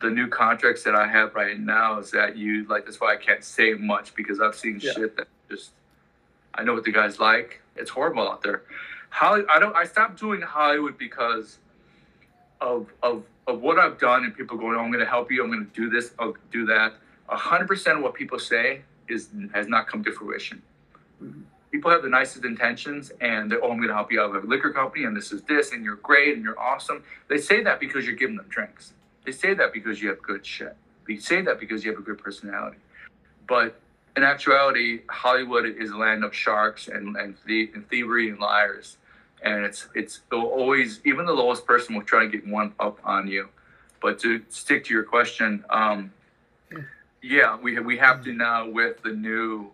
[0.00, 3.16] the new contracts that I have right now is that you like that's why I
[3.16, 4.92] can't say much because I've seen Yeah.
[4.92, 5.70] shit that just
[6.54, 7.62] I know what the guys like.
[7.78, 8.62] It's horrible out there.
[9.10, 9.74] Holly, I don't.
[9.74, 11.58] I stopped doing Hollywood because
[12.60, 15.42] of of of what I've done and people going, oh, I'm going to help you.
[15.42, 16.12] I'm going to do this.
[16.18, 16.94] I'll do that.
[17.28, 20.62] A hundred percent of what people say is has not come to fruition.
[21.22, 21.42] Mm-hmm.
[21.70, 24.44] People have the nicest intentions and they're, oh, I'm going to help you out with
[24.44, 27.02] a liquor company and this is this and you're great and you're awesome.
[27.28, 28.92] They say that because you're giving them drinks.
[29.26, 30.76] They say that because you have good shit.
[31.06, 32.78] They say that because you have a good personality.
[33.46, 33.78] But
[34.16, 38.96] in actuality, Hollywood is a land of sharks and and, and thievery and liars,
[39.42, 43.28] and it's it's always even the lowest person will try to get one up on
[43.28, 43.48] you.
[44.00, 46.12] But to stick to your question, um,
[47.22, 49.70] yeah, we have, we have to now with the new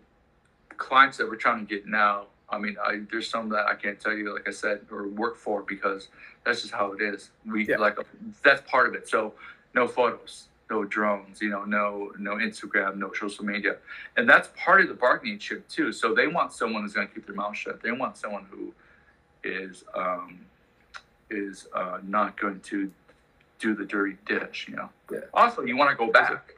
[0.77, 2.25] clients that we're trying to get now.
[2.49, 5.37] I mean, I, there's some that I can't tell you, like I said, or work
[5.37, 6.09] for because
[6.45, 7.31] that's just how it is.
[7.45, 7.77] We Yeah.
[7.77, 7.97] like
[8.43, 9.07] that's part of it.
[9.07, 9.33] So
[9.73, 13.77] no photos, no drones, you know, no no Instagram, no social media,
[14.17, 15.91] and that's part of the bargaining chip too.
[15.91, 17.81] So they want someone who's going to keep their mouth shut.
[17.81, 18.73] They want someone who
[19.43, 20.39] is um,
[21.29, 22.91] is uh, not going to
[23.59, 24.65] do the dirty dish.
[24.67, 24.89] You know.
[25.11, 25.19] Yeah.
[25.33, 26.53] Also, you want to go back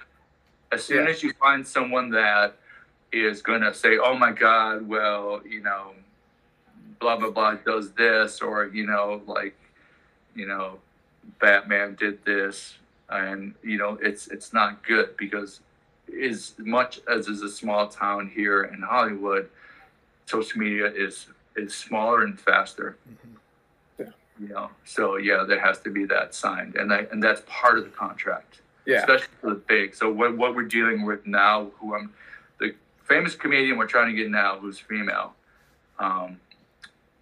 [0.71, 1.12] as soon Yeah.
[1.12, 2.56] as you find someone that
[3.12, 5.91] is going to say, "Oh my God, well, you know,
[6.99, 9.58] blah blah blah does this," or you know, like,
[10.36, 10.80] you know,
[11.41, 12.78] Batman did this,
[13.10, 15.60] and you know, it's it's not good because
[16.24, 19.50] as much as is a small town here in Hollywood,
[20.26, 22.98] social media is is smaller and faster.
[24.00, 24.06] Yeah.
[24.39, 27.78] You know, so yeah, there has to be that signed, and that, and that's part
[27.78, 28.98] of the contract Yeah.
[28.98, 29.96] especially for the big.
[29.96, 32.13] So what what we're dealing with now, who I'm,
[32.60, 35.34] the famous comedian we're trying to get now, who's female.
[36.00, 36.39] Um,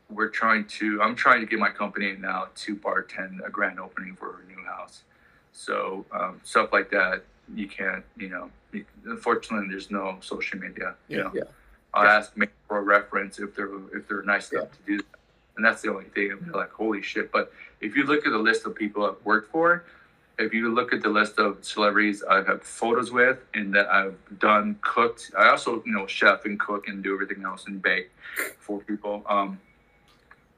[0.09, 1.01] we're trying to.
[1.01, 4.63] I'm trying to get my company now to bartend a grand opening for her new
[4.63, 5.03] house.
[5.53, 7.23] So um, stuff like that,
[7.55, 8.03] you can't.
[8.17, 10.95] You know, you, unfortunately, there's no social media.
[11.07, 11.23] You Yeah.
[11.23, 11.43] know, Yeah.
[11.93, 12.15] I'll Yeah.
[12.17, 15.05] ask me for a reference if they're if they're nice enough to do that.
[15.55, 16.31] And that's the only thing.
[16.31, 17.31] I'm like, holy shit.
[17.31, 19.85] But if you look at the list of people I've worked for,
[20.39, 24.17] if you look at the list of celebrities I've had photos with and that I've
[24.39, 28.09] done cooked, I also, you know, chef and cook and do everything else and bake
[28.57, 29.23] for people.
[29.29, 29.59] Um,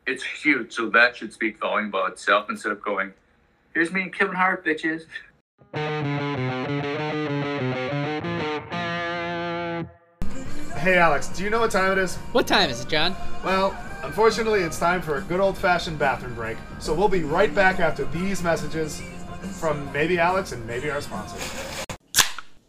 [0.07, 0.71] it's huge.
[0.71, 3.11] So that should speak volume by itself instead of going,
[3.75, 5.03] here's me and Kevin Hart, bitches.
[10.79, 12.15] Hey, Alex, do you know what time it is?
[12.31, 13.15] What time is it, John?
[13.43, 16.57] Well, unfortunately, it's time for a good old fashioned bathroom break.
[16.79, 19.01] So we'll be right back after these messages
[19.59, 21.37] from maybe Alex and maybe our sponsor.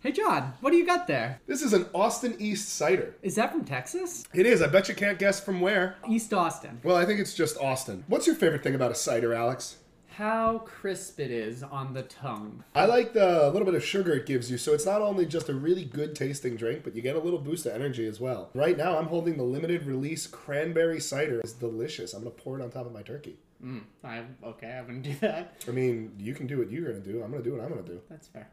[0.01, 1.41] Hey John, what do you got there?
[1.49, 3.17] This is an Austin East cider.
[3.23, 4.25] Is that from Texas?
[4.33, 4.63] It is.
[4.63, 5.97] I bet you can't guess from where.
[6.09, 6.81] East Austin.
[6.85, 8.05] Well, I think it's just Austin.
[8.07, 9.79] What's your favorite thing about a cider, Alex?
[10.17, 12.65] How crisp it is on the tongue.
[12.75, 15.51] I like the little bit of sugar it gives you, so it's not only just
[15.51, 18.49] a really good tasting drink, but you get a little boost of energy as well.
[18.55, 21.41] Right now, I'm holding the limited release cranberry cider.
[21.41, 22.15] It's delicious.
[22.15, 23.37] I'm gonna pour it on top of my turkey.
[23.63, 25.53] Mm, I okay, I wouldn't do that.
[25.69, 27.23] I mean, you can do what you're gonna do.
[27.23, 28.01] I'm gonna do what I'm gonna do.
[28.09, 28.49] That's fair.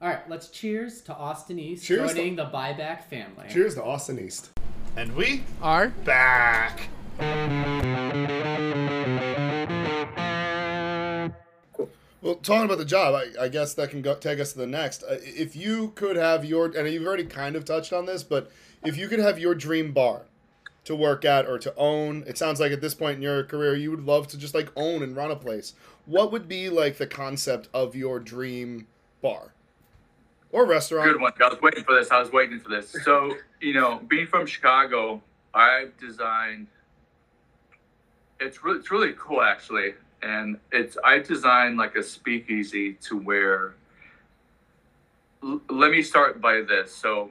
[0.00, 3.48] All right, let's cheers to Austin East Cheers to- joining the buyback family.
[3.50, 4.50] Cheers to Austin East.
[4.96, 6.90] And we Are back.
[12.20, 14.66] Well, talking about the job, I, I guess that can go, take us to the
[14.66, 15.04] next.
[15.04, 18.50] Uh, if you could have your, and you've already kind of touched on this, but
[18.84, 20.22] if you could have your dream bar
[20.84, 23.76] to work at or to own, it sounds like at this point in your career,
[23.76, 25.74] you would love to just like own and run a place.
[26.06, 28.86] What would be like the concept of your dream
[29.22, 29.52] bar
[30.50, 31.12] or restaurant?
[31.12, 31.32] Good one.
[31.40, 32.10] I was waiting for this.
[32.10, 32.96] I was waiting for this.
[33.04, 35.22] So, you know, being from Chicago,
[35.54, 36.66] I've designed.
[38.40, 43.74] It's really, it's really cool actually, and it's I designed like a speakeasy to where.
[45.42, 46.94] L- let me start by this.
[46.94, 47.30] So,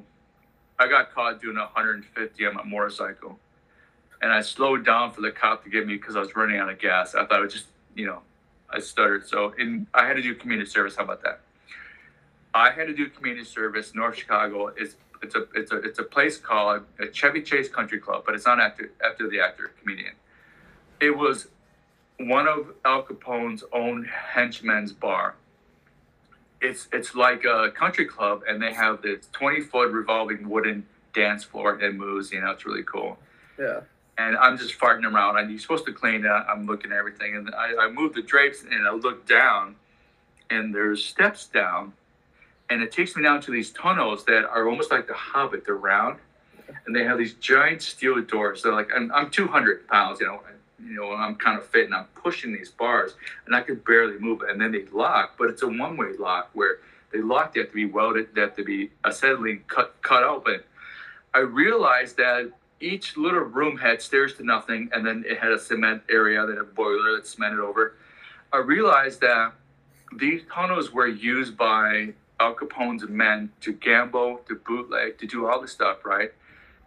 [0.80, 3.38] I got caught doing 150 on my motorcycle,
[4.22, 6.70] and I slowed down for the cop to get me because I was running out
[6.70, 7.16] of gas.
[7.16, 8.22] I thought it was just, you know,
[8.70, 9.28] I stuttered.
[9.28, 10.96] So, in I had to do community service.
[10.96, 11.42] How about that?
[12.54, 13.94] I had to do community service.
[13.94, 18.00] North Chicago is it's a it's a it's a place called a Chevy Chase Country
[18.00, 20.14] Club, but it's not after after the actor comedian.
[21.00, 21.48] It was
[22.20, 25.36] one of Al Capone's own henchmen's bar.
[26.62, 31.44] It's it's like a country club, and they have this twenty foot revolving wooden dance
[31.44, 32.32] floor and moves.
[32.32, 33.18] You know, it's really cool.
[33.60, 33.82] Yeah.
[34.20, 35.38] and I'm just farting around.
[35.38, 36.30] And you're supposed to clean it.
[36.30, 39.76] I'm looking at everything, and I, I move the drapes, and I look down,
[40.50, 41.94] and there's steps down,
[42.70, 45.66] and it takes me down to these tunnels that are almost like the Hobbit.
[45.66, 46.18] They're round,
[46.86, 48.64] and they have these giant steel doors.
[48.64, 50.42] So like I'm, I'm 200 pounds, you know,
[50.84, 54.20] you know, I'm kind of fit, and I'm pushing these bars, and I could barely
[54.20, 54.42] move.
[54.42, 56.80] And then they lock, but it's a one-way lock where
[57.12, 57.54] they lock.
[57.54, 58.36] They have to be welded.
[58.36, 60.62] They have to be acetylene cut cut open.
[61.34, 65.60] I realized that each little room had stairs to nothing, and then it had a
[65.60, 67.96] cement area, that a boiler that's cemented over.
[68.54, 69.54] I realized that
[70.16, 75.60] these tunnels were used by Al Capone's men to gamble, to bootleg, to do all
[75.60, 76.32] this stuff, right?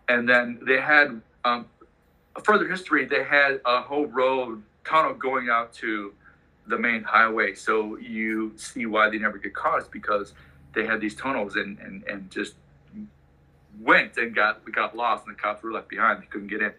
[0.08, 1.66] And then they had um,
[2.44, 3.04] further history.
[3.06, 6.12] They had a whole road tunnel going out to
[6.66, 7.54] the main highway.
[7.54, 10.34] So you see why they never get caught because
[10.74, 12.54] they had these tunnels and, and, and just
[13.80, 16.22] went and got got lost and the cops were left behind.
[16.22, 16.72] They couldn't get in.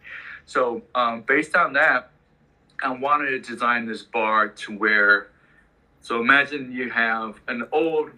[0.45, 2.11] So um, based on that,
[2.83, 5.27] I wanted to design this bar to where.
[6.01, 8.11] So imagine you have an old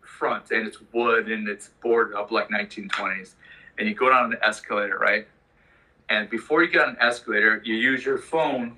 [0.00, 3.34] front and it's wood and it's boarded up like 1920s,
[3.78, 5.26] and you go down an escalator, right?
[6.12, 8.76] And before you get on an escalator, you use your phone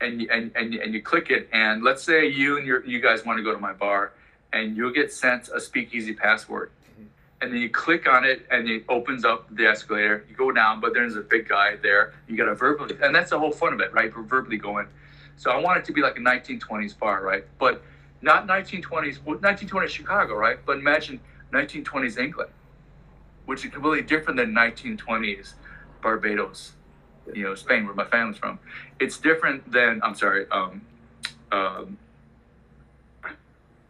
[0.00, 1.48] and you, and, and, and you click it.
[1.52, 4.14] And let's say you and your you guys want to go to my bar,
[4.52, 7.04] and you'll get sent a speakeasy password mm-hmm.
[7.40, 10.24] and then you click on it and it opens up the escalator.
[10.28, 12.14] You go down, but there's a big guy there.
[12.26, 14.10] You got to verbally, and that's the whole fun of it, right?
[14.14, 14.88] We're verbally going.
[15.36, 17.44] So I want it to be like a 1920s bar, right?
[17.60, 17.80] But
[18.22, 20.58] not 1920s, well, 1920s Chicago, right?
[20.66, 21.20] But imagine
[21.52, 22.50] 1920s England,
[23.46, 25.54] which is completely different than 1920s
[26.04, 26.74] Barbados,
[27.34, 28.60] you know, Spain, where my family's from.
[29.00, 30.82] It's different than, I'm sorry, um,
[31.50, 31.98] um,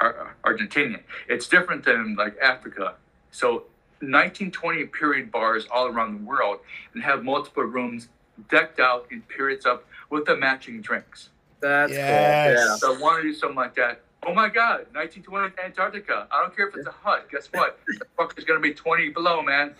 [0.01, 1.01] Ar- Argentinian.
[1.29, 2.95] It's different than like Africa
[3.31, 3.65] so
[4.01, 6.61] 1920 period bars all around the world
[6.95, 8.09] and have multiple rooms
[8.49, 11.31] decked out in periods up with the matching drinks.
[11.61, 12.07] That's Yes.
[12.09, 12.53] cool.
[12.53, 12.77] Yeah.
[12.77, 14.03] So I want to do something like that.
[14.25, 16.29] Oh my God, 1920 Antarctica.
[16.31, 17.29] I don't care if it's a hut.
[17.31, 17.81] Guess what?
[17.89, 19.75] the fuck is gonna be 20 below, man.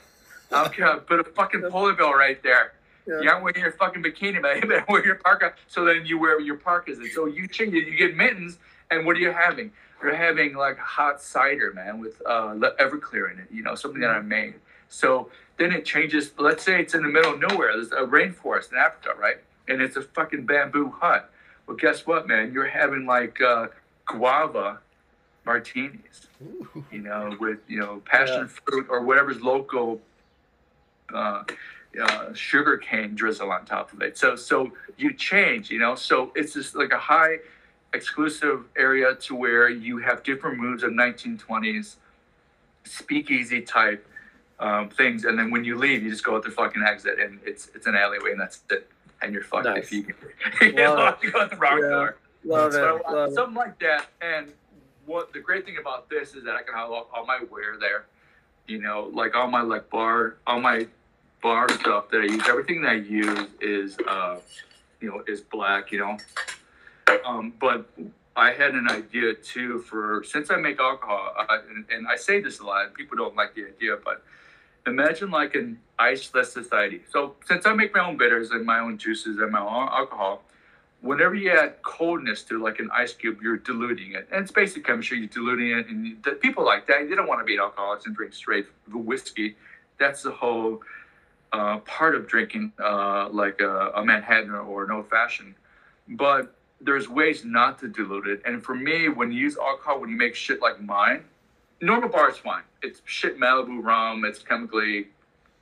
[0.55, 0.97] I don't care.
[0.99, 2.75] Put a fucking polar bear right there.
[3.07, 3.21] Yeah.
[3.21, 4.57] You aren't wearing your fucking bikini, man.
[4.63, 5.53] You better wear your parka.
[5.67, 6.99] So then you wear your parkas.
[6.99, 7.87] And so you change it.
[7.87, 8.59] You get mittens,
[8.91, 9.73] and what are you having?
[10.03, 13.49] You're having like hot cider, man, with uh, Everclear in it.
[13.53, 14.55] You know, something that I made.
[14.89, 16.33] So then it changes.
[16.39, 17.73] Let's say it's in the middle of nowhere.
[17.75, 19.37] There's a rainforest in Africa, right?
[19.69, 21.31] And it's a fucking bamboo hut.
[21.67, 22.53] Well, guess what, man?
[22.53, 23.69] You're having like uh,
[24.07, 24.81] guava
[25.47, 26.27] martinis,
[26.91, 28.61] you know, with you know passion Yeah.
[28.67, 30.01] fruit or whatever's local
[31.15, 31.45] uh,
[32.03, 34.19] uh, sugar cane drizzle on top of it.
[34.19, 35.95] So so you change, you know.
[35.95, 37.39] So it's just like a high
[37.93, 41.97] exclusive area to where you have different moves of 1920s
[42.85, 44.07] speakeasy type
[44.61, 47.41] um, things, and then when you leave, you just go out the fucking exit, and
[47.45, 48.89] it's it's an alleyway, and that's it.
[49.23, 49.85] And you're fucked Nice.
[49.85, 50.07] if you,
[50.61, 51.89] you know, go out the wrong Yeah.
[51.89, 52.17] door.
[52.45, 52.75] Love it.
[52.75, 53.35] So, uh, Love it.
[53.35, 54.07] something like that.
[54.21, 54.53] And
[55.07, 57.79] what the great thing about this is that I can have all, all my wear
[57.81, 58.05] there.
[58.67, 60.87] You know, like all my like bar, all my
[61.45, 62.43] bar stuff that I use.
[62.49, 64.39] Everything that I use is, uh,
[65.01, 65.93] you know, is black.
[65.93, 66.19] You know,
[67.25, 67.87] um, but
[68.35, 71.35] I had an idea too for since I make alcohol,
[71.71, 72.87] and, and I say this a lot.
[72.87, 74.25] and People don't like the idea, but
[74.87, 77.03] imagine like an iceless society.
[77.13, 80.43] So since I make my own bitters and my own juices and my own alcohol,
[81.03, 84.27] whenever you add coldness to like an ice cube, you're diluting it.
[84.33, 85.89] And it's basic chemistry, you're diluting it.
[85.89, 89.57] And people like that, they don't want to be alcoholics and drink straight whiskey.
[89.99, 90.81] That's the whole
[91.79, 95.55] part of drinking uh, like a, a Manhattan or an old fashioned.
[96.09, 98.43] But there's ways not to dilute it.
[98.45, 101.25] And for me, when you use alcohol, when you make shit like mine,
[101.81, 102.63] normal bar is fine.
[102.83, 104.25] It's shit Malibu rum.
[104.25, 105.09] It's chemically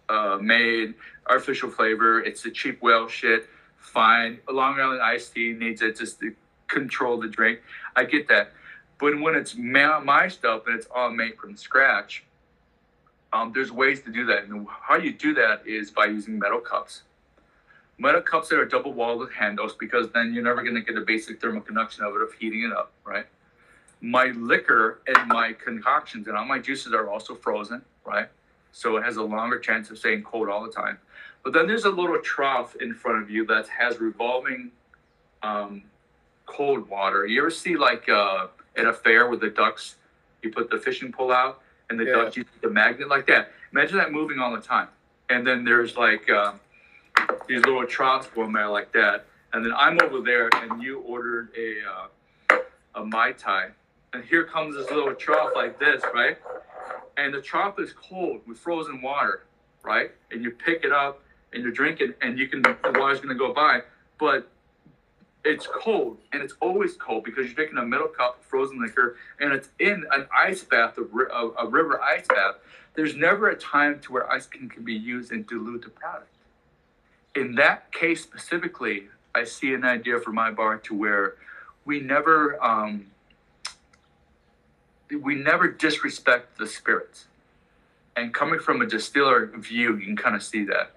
[0.08, 0.94] uh, made,
[1.28, 2.20] artificial flavor.
[2.20, 3.48] It's the cheap whale shit.
[3.76, 4.38] Fine.
[4.48, 6.34] A Long Island iced tea needs it just to
[6.68, 7.60] control the drink.
[7.94, 8.52] I get that.
[8.98, 12.24] But when it's ma- my stuff and it's all made from scratch,
[13.32, 14.44] um, there's ways to do that.
[14.44, 17.02] And how you do that is by using metal cups.
[17.98, 20.96] Metal cups that are double walled with handles because then you're never going to get
[20.96, 23.26] a basic thermal conduction of it of heating it up, right?
[24.00, 28.28] My liquor and my concoctions and all my juices are also frozen, right?
[28.72, 30.98] So it has a longer chance of staying cold all the time.
[31.44, 34.70] But then there's a little trough in front of you that has revolving
[35.42, 35.82] um,
[36.46, 37.26] cold water.
[37.26, 39.96] You ever see like uh, at a fair with the ducks,
[40.42, 41.61] you put the fishing pole out
[41.92, 42.12] and the Yeah.
[42.24, 43.52] ducks use the magnet like that.
[43.70, 44.88] Imagine that moving all the time.
[45.28, 46.52] And then there's like uh,
[47.46, 49.26] these little troughs going there like that.
[49.52, 52.58] And then I'm over there and you ordered a uh,
[52.94, 53.68] a mai tai,
[54.12, 56.38] and here comes this little trough like this, right?
[57.18, 59.44] And the trough is cold with frozen water,
[59.82, 60.10] right?
[60.30, 61.22] And you pick it up
[61.52, 63.82] and you're drinking, and you can the water's gonna go by,
[64.18, 64.48] but
[65.44, 69.16] it's cold, and it's always cold because you're drinking a middle cup of frozen liquor,
[69.40, 72.56] and it's in an ice bath, a, a, a river ice bath.
[72.94, 76.28] There's never a time to where ice can, can be used and dilute the product.
[77.34, 81.34] In that case specifically, I see an idea for my bar to where
[81.84, 83.06] we never um,
[85.10, 87.26] we never disrespect the spirits.
[88.16, 90.92] And coming from a distiller view, you can kind of see that.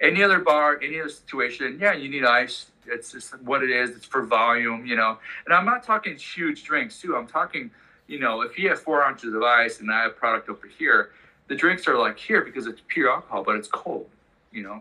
[0.00, 2.66] Any other bar, any other situation, yeah, you need ice.
[2.86, 3.90] It's just what it is.
[3.90, 5.18] It's for volume, you know.
[5.44, 7.16] And I'm not talking huge drinks too.
[7.16, 7.70] I'm talking,
[8.06, 11.10] you know, if you have four ounces of ice and I have product over here,
[11.48, 14.08] the drinks are like here because it's pure alcohol, but it's cold,
[14.52, 14.80] you know.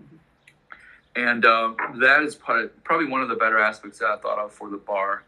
[1.16, 4.52] And uh, that is part probably one of the better aspects that I thought of
[4.52, 5.24] for the bar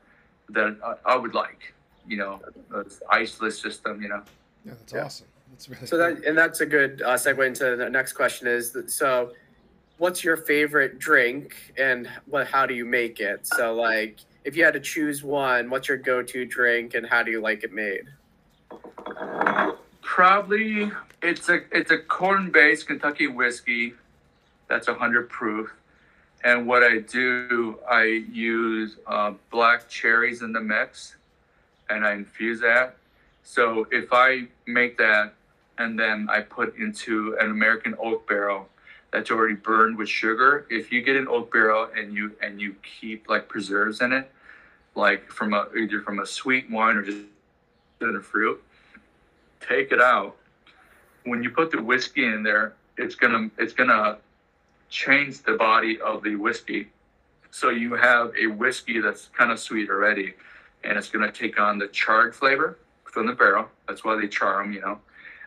[0.49, 1.73] that I, I would like,
[2.07, 4.21] you know, the iceless system, you know.
[4.65, 5.05] Yeah, that's Yeah.
[5.05, 5.27] awesome.
[5.51, 6.15] That's really So cool.
[6.15, 9.31] that and that's a good uh, segue into the next question is that, so
[9.99, 13.45] what's your favorite drink and what how do you make it?
[13.45, 17.29] So like if you had to choose one, what's your go-to drink and how do
[17.29, 18.05] you like it made?
[20.01, 20.91] Probably
[21.21, 23.93] it's a it's a corn based Kentucky whiskey
[24.67, 25.71] that's hundred proof.
[26.45, 31.17] And what I do, I use uh, black cherries in the mix,
[31.89, 32.95] and I infuse that.
[33.43, 35.33] So if I make that,
[35.79, 38.69] and then I put into an American oak barrel
[39.11, 40.65] that's already burned with sugar.
[40.69, 44.31] If you get an oak barrel and you and you keep like preserves in it,
[44.95, 47.17] like from a either from a sweet wine or just
[48.01, 48.61] in a fruit,
[49.67, 50.35] take it out.
[51.23, 54.17] When you put the whiskey in there, it's gonna it's gonna
[54.89, 56.89] change the body of the whiskey.
[57.51, 60.35] So you have a whiskey that's kind of sweet already,
[60.83, 63.67] and it's gonna take on the charred flavor from the barrel.
[63.87, 64.99] That's why they char them, you know.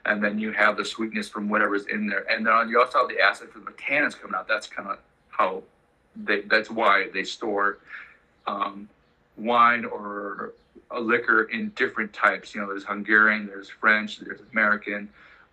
[0.05, 3.09] And then you have the sweetness from whatever's in there, and then you also have
[3.09, 4.49] the acid from the tannins coming out.
[4.49, 4.99] That's kind of
[5.29, 5.63] how
[6.17, 6.41] they.
[6.43, 7.79] That's why they store
[8.47, 8.89] um,
[9.37, 10.55] wine or
[10.91, 12.55] a liquor in different types.
[12.55, 15.09] You know, there's Hungarian, there's French, there's American,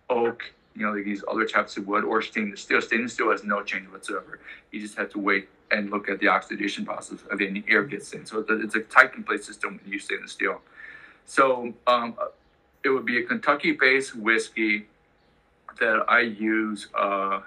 [0.08, 0.42] oak.
[0.76, 2.80] You know, these other types of wood or stainless steel.
[2.80, 4.40] Stainless steel has no change whatsoever.
[4.70, 8.12] You just have to wait and look at the oxidation process of any air gets
[8.12, 8.26] in.
[8.26, 10.60] So it's a, tight and plate system when you stainless steel.
[11.26, 12.14] So um,
[12.84, 14.86] it would be a Kentucky-based whiskey
[15.78, 17.40] that I use uh,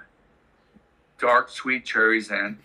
[1.18, 2.58] dark sweet cherries in,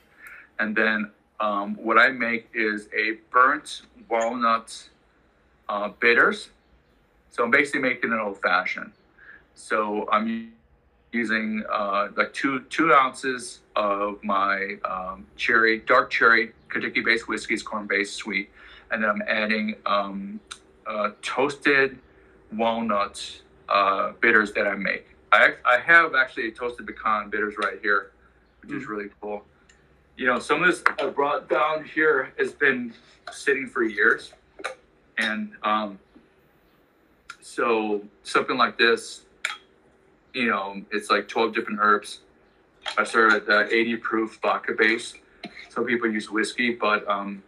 [0.59, 4.89] and then um, what I make is a burnt walnut
[5.67, 6.49] uh, bitters.
[7.32, 8.91] So I'm basically making an old fashioned.
[9.55, 10.51] So I'm
[11.11, 17.63] using uh, like two two ounces of my um, cherry, dark cherry, Kentucky based whiskeys,
[17.63, 18.49] corn based sweet,
[18.91, 20.39] and then I'm adding um,
[20.88, 21.97] uh, toasted
[22.54, 25.08] walnut uh, bitters that I make.
[25.32, 28.12] I, I have actually toasted pecan bitters right here,
[28.62, 29.43] which is really cool.
[30.18, 32.93] You know, some of this I brought down here has been
[33.32, 34.34] sitting for years,
[35.18, 36.00] and um,
[37.41, 39.22] so something like this,
[40.34, 42.20] you know, it's like 12 different herbs.
[42.97, 45.14] I started at the 80 proof vodka base.
[45.70, 47.43] Some people use whiskey, but um,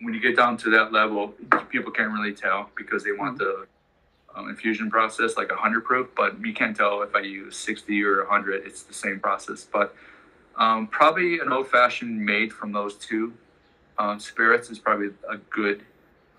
[0.00, 1.34] when you get down to that level,
[1.70, 3.66] people can't really tell because they want the
[4.34, 8.18] um, infusion process like 100 proof, but you can't tell if I use 60 or
[8.24, 8.66] 100.
[8.66, 9.64] It's the same process.
[9.64, 9.94] But
[10.56, 13.32] um, probably an old fashioned made from those two
[13.98, 15.84] um, spirits is probably a good,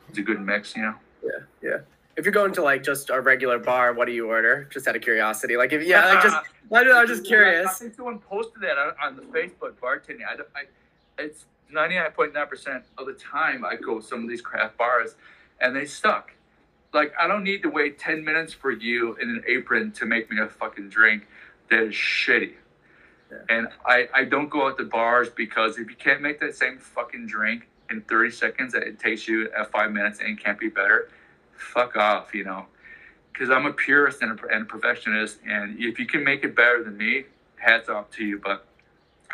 [0.09, 0.95] it's a good mix, you know.
[1.23, 1.29] Yeah,
[1.61, 1.77] yeah.
[2.17, 4.69] If you're going to like just a regular bar, what do you order?
[4.71, 5.57] Just out of curiosity.
[5.57, 6.35] Like if yeah, like just
[6.71, 7.67] I don't know, I'm just curious.
[7.67, 10.25] I think someone posted that on, on the Facebook bartending.
[10.29, 10.63] I, don't- I,
[11.17, 15.15] it's 99.9% of the time I go to some of these craft bars
[15.59, 16.31] and they suck.
[16.93, 20.31] Like, I don't need to wait 10 minutes for you in an apron to make
[20.31, 21.27] me a fucking drink
[21.69, 22.53] that is shitty.
[23.31, 23.37] Yeah.
[23.49, 26.77] And I, I don't go out to bars because if you can't make that same
[26.77, 30.69] fucking drink in 30 seconds that it takes you at five minutes and can't be
[30.69, 31.09] better,
[31.57, 32.65] fuck off, you know
[33.35, 36.55] because I'm a purist and a, and a perfectionist, and if you can make it
[36.55, 37.25] better than me,
[37.57, 38.39] hats off to you.
[38.39, 38.65] But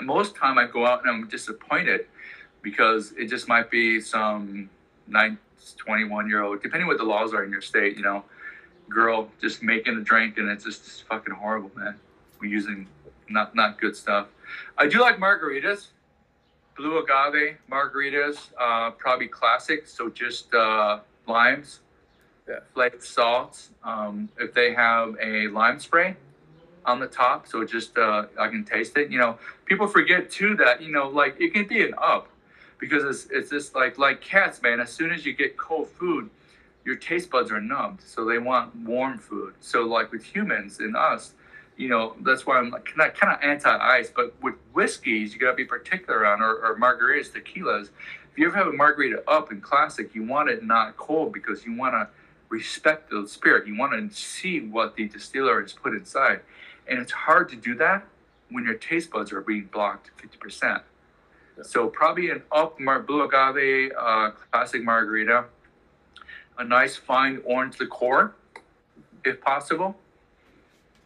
[0.02, 2.08] most time I go out and I'm disappointed
[2.64, 4.70] because it just might be some
[5.08, 5.38] 9,
[5.78, 8.24] 21 year old, depending what the laws are in your state, you know,
[8.90, 11.96] girl just making a drink, and it's just, fucking horrible, man.
[12.40, 12.88] We're using
[13.30, 14.28] not not good stuff.
[14.78, 15.88] I do like margaritas,
[16.76, 19.88] blue agave margaritas, uh, probably classic.
[19.88, 21.80] So just uh, limes
[22.74, 23.70] flaked salt.
[23.84, 26.16] Um, if they have a lime spray
[26.86, 29.12] on the top, so just uh, I can taste it.
[29.12, 32.28] You know, people forget too that you know, like it can be an up
[32.82, 34.82] because it's it's just like like cats, man.
[34.82, 36.30] As soon as you get cold food,
[36.84, 39.54] your taste buds are numbed, so they want warm food.
[39.62, 41.34] So like with humans and us,
[41.78, 44.12] you know, that's why I'm like kind of, kind of anti-ice.
[44.14, 47.90] But with whiskeys, you gotta be particular on, or, or margaritas, tequilas.
[48.32, 51.66] If you ever have a margarita up in classic, you want it not cold because
[51.66, 52.08] you want to
[52.50, 53.68] respect the spirit.
[53.68, 56.40] You want to see what the distiller has put inside,
[56.88, 58.06] and it's hard to do that
[58.50, 60.82] when your taste buds are being blocked 50%.
[61.64, 65.46] So probably an up Mar- blue agave uh, classic margarita,
[66.58, 68.34] a nice fine orange liqueur,
[69.24, 69.96] if possible,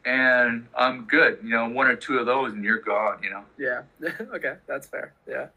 [0.06, 1.40] and I'm good.
[1.44, 3.22] You know, one or two of those, and you're gone.
[3.24, 3.44] You know.
[3.58, 3.82] Yeah.
[4.34, 5.14] okay, that's fair.
[5.28, 5.48] Yeah.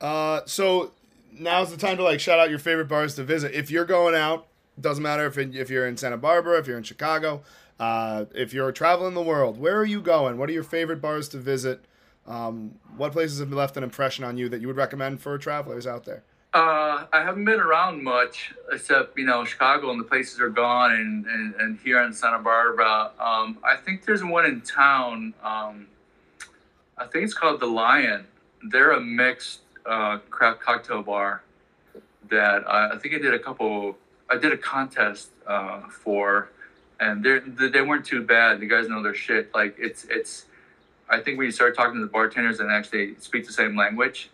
[0.00, 0.92] Uh, so
[1.32, 3.52] now's the time to like shout out your favorite bars to visit.
[3.52, 4.46] If you're going out,
[4.80, 7.42] doesn't matter if it, if you're in Santa Barbara, if you're in Chicago,
[7.78, 10.38] uh, if you're traveling the world, where are you going?
[10.38, 11.84] What are your favorite bars to visit?
[12.28, 15.86] Um, what places have left an impression on you that you would recommend for travelers
[15.86, 16.22] out there?
[16.52, 20.92] Uh, I haven't been around much, except you know Chicago and the places are gone,
[20.92, 23.10] and and, and here in Santa Barbara.
[23.18, 25.34] Um, I think there's one in town.
[25.42, 25.86] Um,
[26.96, 28.26] I think it's called the Lion.
[28.62, 31.42] They're a mixed uh, craft cocktail bar
[32.30, 33.96] that I, I think I did a couple.
[34.30, 36.50] I did a contest uh, for,
[36.98, 38.60] and they they weren't too bad.
[38.60, 39.54] The guys know their shit.
[39.54, 40.46] Like it's it's.
[41.10, 44.30] I think when you start talking to the bartenders and actually speak the same language,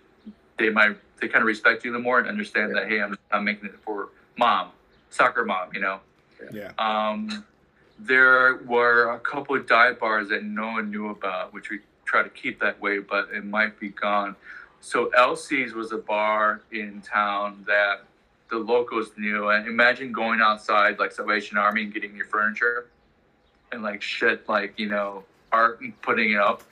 [0.59, 3.45] they might they kind of respect you the more and understand that hey, I'm I'm
[3.45, 4.70] making it for mom,
[5.11, 6.01] soccer mom, you know.
[6.53, 6.72] Yeah.
[6.79, 7.45] Um,
[7.99, 12.22] there were a couple of dive bars that no one knew about, which we try
[12.22, 14.37] to keep that way, but it might be gone.
[14.81, 18.03] So Elsie's was a bar in town that
[18.51, 19.49] the locals knew.
[19.49, 22.89] And imagine going outside like Salvation Army and getting your furniture
[23.72, 25.25] and like shit, like, you know,
[25.81, 26.63] and putting it up.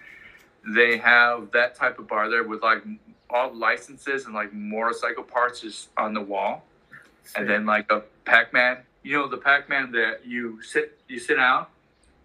[0.67, 2.83] They have that type of bar there with like
[3.31, 6.65] all licenses and like motorcycle parts just on the wall.
[7.37, 11.67] And then like a Pac-Man, you know, the Pac-Man that you sit, you sit down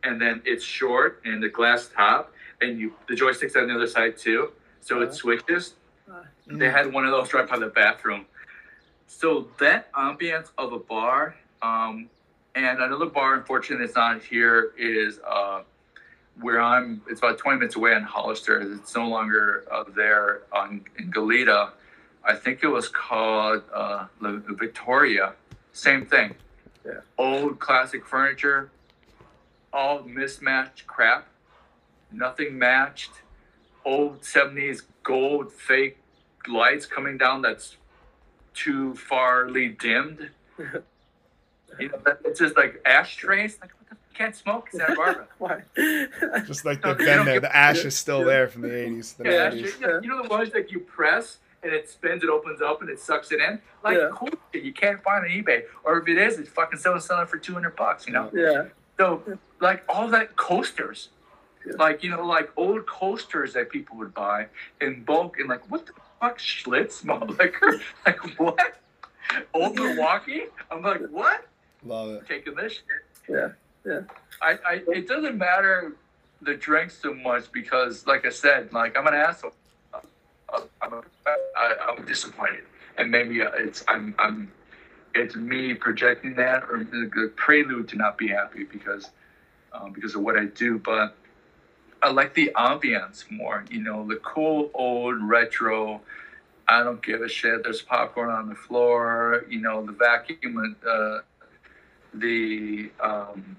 [0.04, 3.88] and then it's short and the glass top and you, the joystick's on the other
[3.88, 4.52] side too.
[4.82, 5.74] So it switches.
[6.48, 8.26] They had one of those right by the bathroom.
[9.08, 12.10] So that ambience of a bar, um,
[12.56, 15.62] and another bar, unfortunately, it's not here, is uh,
[16.42, 17.02] where I'm.
[17.10, 18.60] It's about 20 minutes away on Hollister.
[18.76, 21.72] It's no longer uh, there on in Goleta.
[22.24, 25.34] I think it was called uh, La Victoria.
[25.72, 26.36] Same thing.
[26.86, 27.02] Yeah.
[27.18, 28.72] Old classic furniture,
[29.72, 31.28] all mismatched crap.
[32.12, 33.12] Nothing matched.
[33.86, 35.98] Old 70s gold fake
[36.48, 37.78] lights coming down that's
[38.54, 40.30] too farly dimmed.
[41.80, 43.58] you know, that, it's just like ashtrays.
[43.62, 43.77] Like, what the, you
[44.18, 45.28] can't smoke in Santa Barbara.
[45.38, 45.62] Why?
[46.46, 47.40] Just like they've They been there.
[47.40, 49.64] The ash is still there from the 80s, the Yeah, 90s.
[49.66, 49.72] ashtray.
[49.82, 52.82] You know, you know the ones that you press and it spins, it opens up,
[52.82, 53.60] and it sucks it in.
[53.84, 54.10] Like Yeah.
[54.14, 57.24] cool shit you can't find on eBay, or if it is, it's fucking someone selling
[57.24, 58.08] it for two hundred bucks.
[58.08, 58.30] You know.
[58.34, 58.66] yeah.
[59.00, 59.22] So
[59.60, 61.10] like all that coasters,
[61.66, 61.74] Yeah.
[61.78, 64.48] like you know, like old coasters that people would buy
[64.82, 67.80] in bulk, and like what the fuck, Schlitz malt liquor?
[68.06, 68.78] Like what?
[69.54, 70.44] Old Milwaukee?
[70.72, 71.46] I'm like what?
[71.84, 72.28] Love it.
[72.28, 72.84] Taking this shit.
[73.30, 73.50] Yeah.
[73.88, 74.02] Yeah.
[74.42, 75.94] I, I it doesn't matter
[76.42, 79.54] the drinks so much because, like I said, like I'm an asshole.
[79.94, 81.02] Uh, I'm a,
[81.56, 82.66] I, I'm disappointed,
[82.98, 84.52] and maybe uh, it's I'm I'm
[85.16, 89.10] it's me projecting that or the, the prelude to not be happy because
[89.72, 90.78] um, because of what I do.
[90.80, 91.16] But
[92.04, 93.64] I like the ambiance more.
[93.72, 96.02] You know, the cool old retro.
[96.68, 97.64] I don't give a shit.
[97.64, 99.46] There's popcorn on the floor.
[99.50, 100.76] You know, the vacuum.
[100.86, 101.20] Uh,
[102.14, 103.58] the um,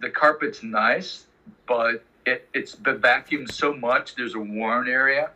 [0.00, 1.26] the carpet's nice,
[1.66, 4.14] but it, it's been vacuumed so much.
[4.14, 5.30] There's a worn area,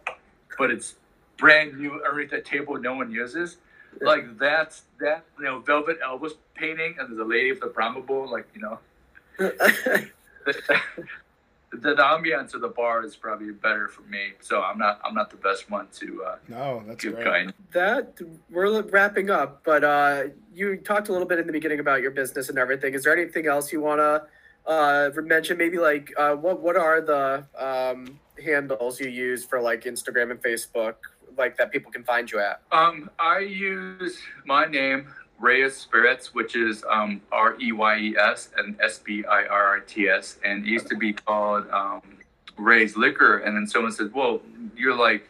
[0.59, 0.95] but it's
[1.37, 3.57] brand new underneath that table no one uses.
[4.01, 4.09] Yeah.
[4.09, 8.01] Like that's that you know velvet Elvis painting, and there's a lady with the Brahma
[8.01, 8.31] bowl.
[8.31, 8.79] Like you know,
[9.39, 10.11] the,
[11.73, 14.33] the ambiance of the bar is probably better for me.
[14.41, 17.25] So I'm not I'm not the best one to uh, No, that's give great.
[17.25, 17.55] kind.
[17.73, 22.01] that we're wrapping up, but uh, you talked a little bit in the beginning about
[22.03, 22.95] your business and everything.
[22.95, 24.25] Is there anything else you want to
[24.67, 25.59] uh, mention?
[25.59, 30.43] Maybe like uh, what what are the um, handles you use for like Instagram and
[30.43, 30.95] Facebook,
[31.37, 32.63] like that people can find you at?
[32.73, 35.09] Um, I use my name,
[35.39, 39.65] Reyes Spirits, which is um, R E Y E S and S B I R
[39.65, 42.03] R T S, and it used to be called um,
[42.57, 43.39] Ray's Liquor.
[43.39, 44.41] And then someone said, "Well,
[44.77, 45.29] you're like,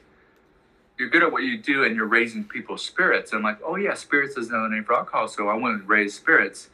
[0.99, 3.77] you're good at what you do, and you're raising people's spirits." And I'm like, "Oh
[3.77, 6.71] yeah, spirits is another name for alcohol, so I went with Ray's Spirits."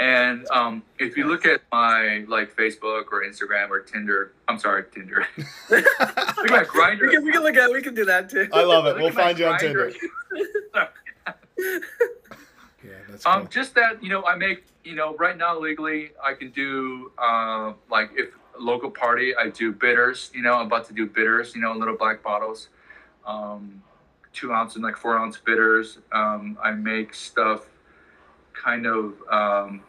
[0.00, 4.84] And um, if you look at my like Facebook or Instagram or Tinder, I'm sorry,
[4.92, 5.26] Tinder.
[5.70, 7.06] look at my grinder.
[7.06, 8.48] We can, we can look at we can do that too.
[8.52, 8.90] I love it.
[8.90, 9.92] Look We'll find you on Tinder.
[12.84, 13.48] Yeah, that's Um, cool.
[13.48, 17.72] just that you know, I make you know right now legally I can do uh,
[17.90, 20.30] like if local party, I do bitters.
[20.32, 21.54] You know, I'm about to do bitters.
[21.54, 22.68] You know, little black bottles,
[23.26, 23.82] um,
[24.32, 25.98] two ounce and like four ounce bitters.
[26.12, 27.66] Um, I make stuff
[28.52, 29.82] kind of um,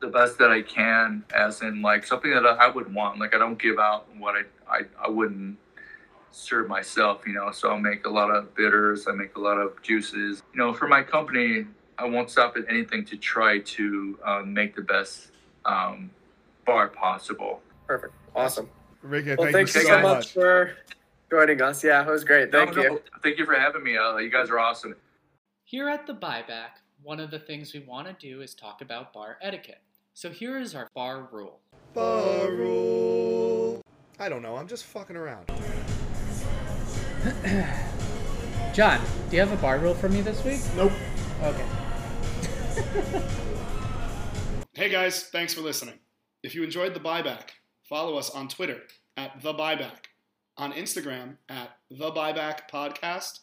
[0.00, 3.18] the best that I can, as in like something that I would want.
[3.18, 5.56] Like I don't give out what I I, I wouldn't
[6.30, 7.26] serve myself.
[7.26, 9.06] You know, so I'll make a lot of bitters.
[9.08, 10.42] I make a lot of juices.
[10.52, 11.66] You know, for my company,
[11.98, 15.32] I won't stop at anything to try to um, make the best
[15.64, 16.10] um,
[16.64, 17.60] bar possible.
[17.86, 18.14] Perfect.
[18.36, 18.68] Awesome.
[19.02, 20.16] Ricky, Well, thank thanks you so, so much.
[20.16, 20.32] much.
[20.32, 20.72] for
[21.30, 21.82] joining us.
[21.82, 22.52] Yeah, it was great.
[22.52, 22.88] Thank No, you.
[22.90, 23.96] no, thank you for having me.
[23.96, 24.94] Uh, you guys are awesome.
[25.64, 29.12] Here at the buyback, one of the things we want to do is talk about
[29.12, 29.80] bar etiquette.
[30.18, 31.60] So here is our bar rule.
[31.94, 33.80] Bar rule.
[34.18, 34.56] I don't know.
[34.56, 35.46] I'm just fucking around.
[38.74, 39.00] John,
[39.30, 40.58] do you have a bar rule for me this week?
[40.74, 40.90] Nope.
[41.44, 41.64] Okay.
[44.74, 45.98] Hey guys, thanks for listening.
[46.44, 47.50] If you enjoyed the buyback,
[47.88, 48.82] follow us on Twitter
[49.16, 50.06] at the buyback,
[50.56, 53.40] on Instagram at the buyback podcast,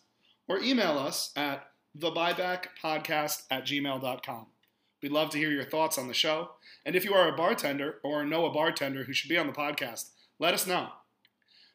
[0.48, 4.46] or email us at the buyback podcast at gmail.com.
[5.06, 6.49] We'd love to hear your thoughts on the show.
[6.84, 9.53] And if you are a bartender or know a bartender who should be on the
[9.53, 10.88] podcast, let us know.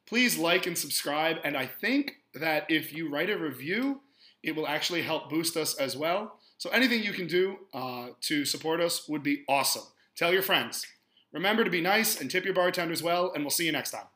[0.04, 1.36] Please like and subscribe.
[1.44, 4.00] And I think that if you write a review,
[4.42, 6.40] it will actually help boost us as well.
[6.58, 9.84] So anything you can do uh, to support us would be awesome.
[10.16, 10.84] Tell your friends.
[11.32, 14.06] Remember to be nice and tip your bartenders well, and we'll see you next time.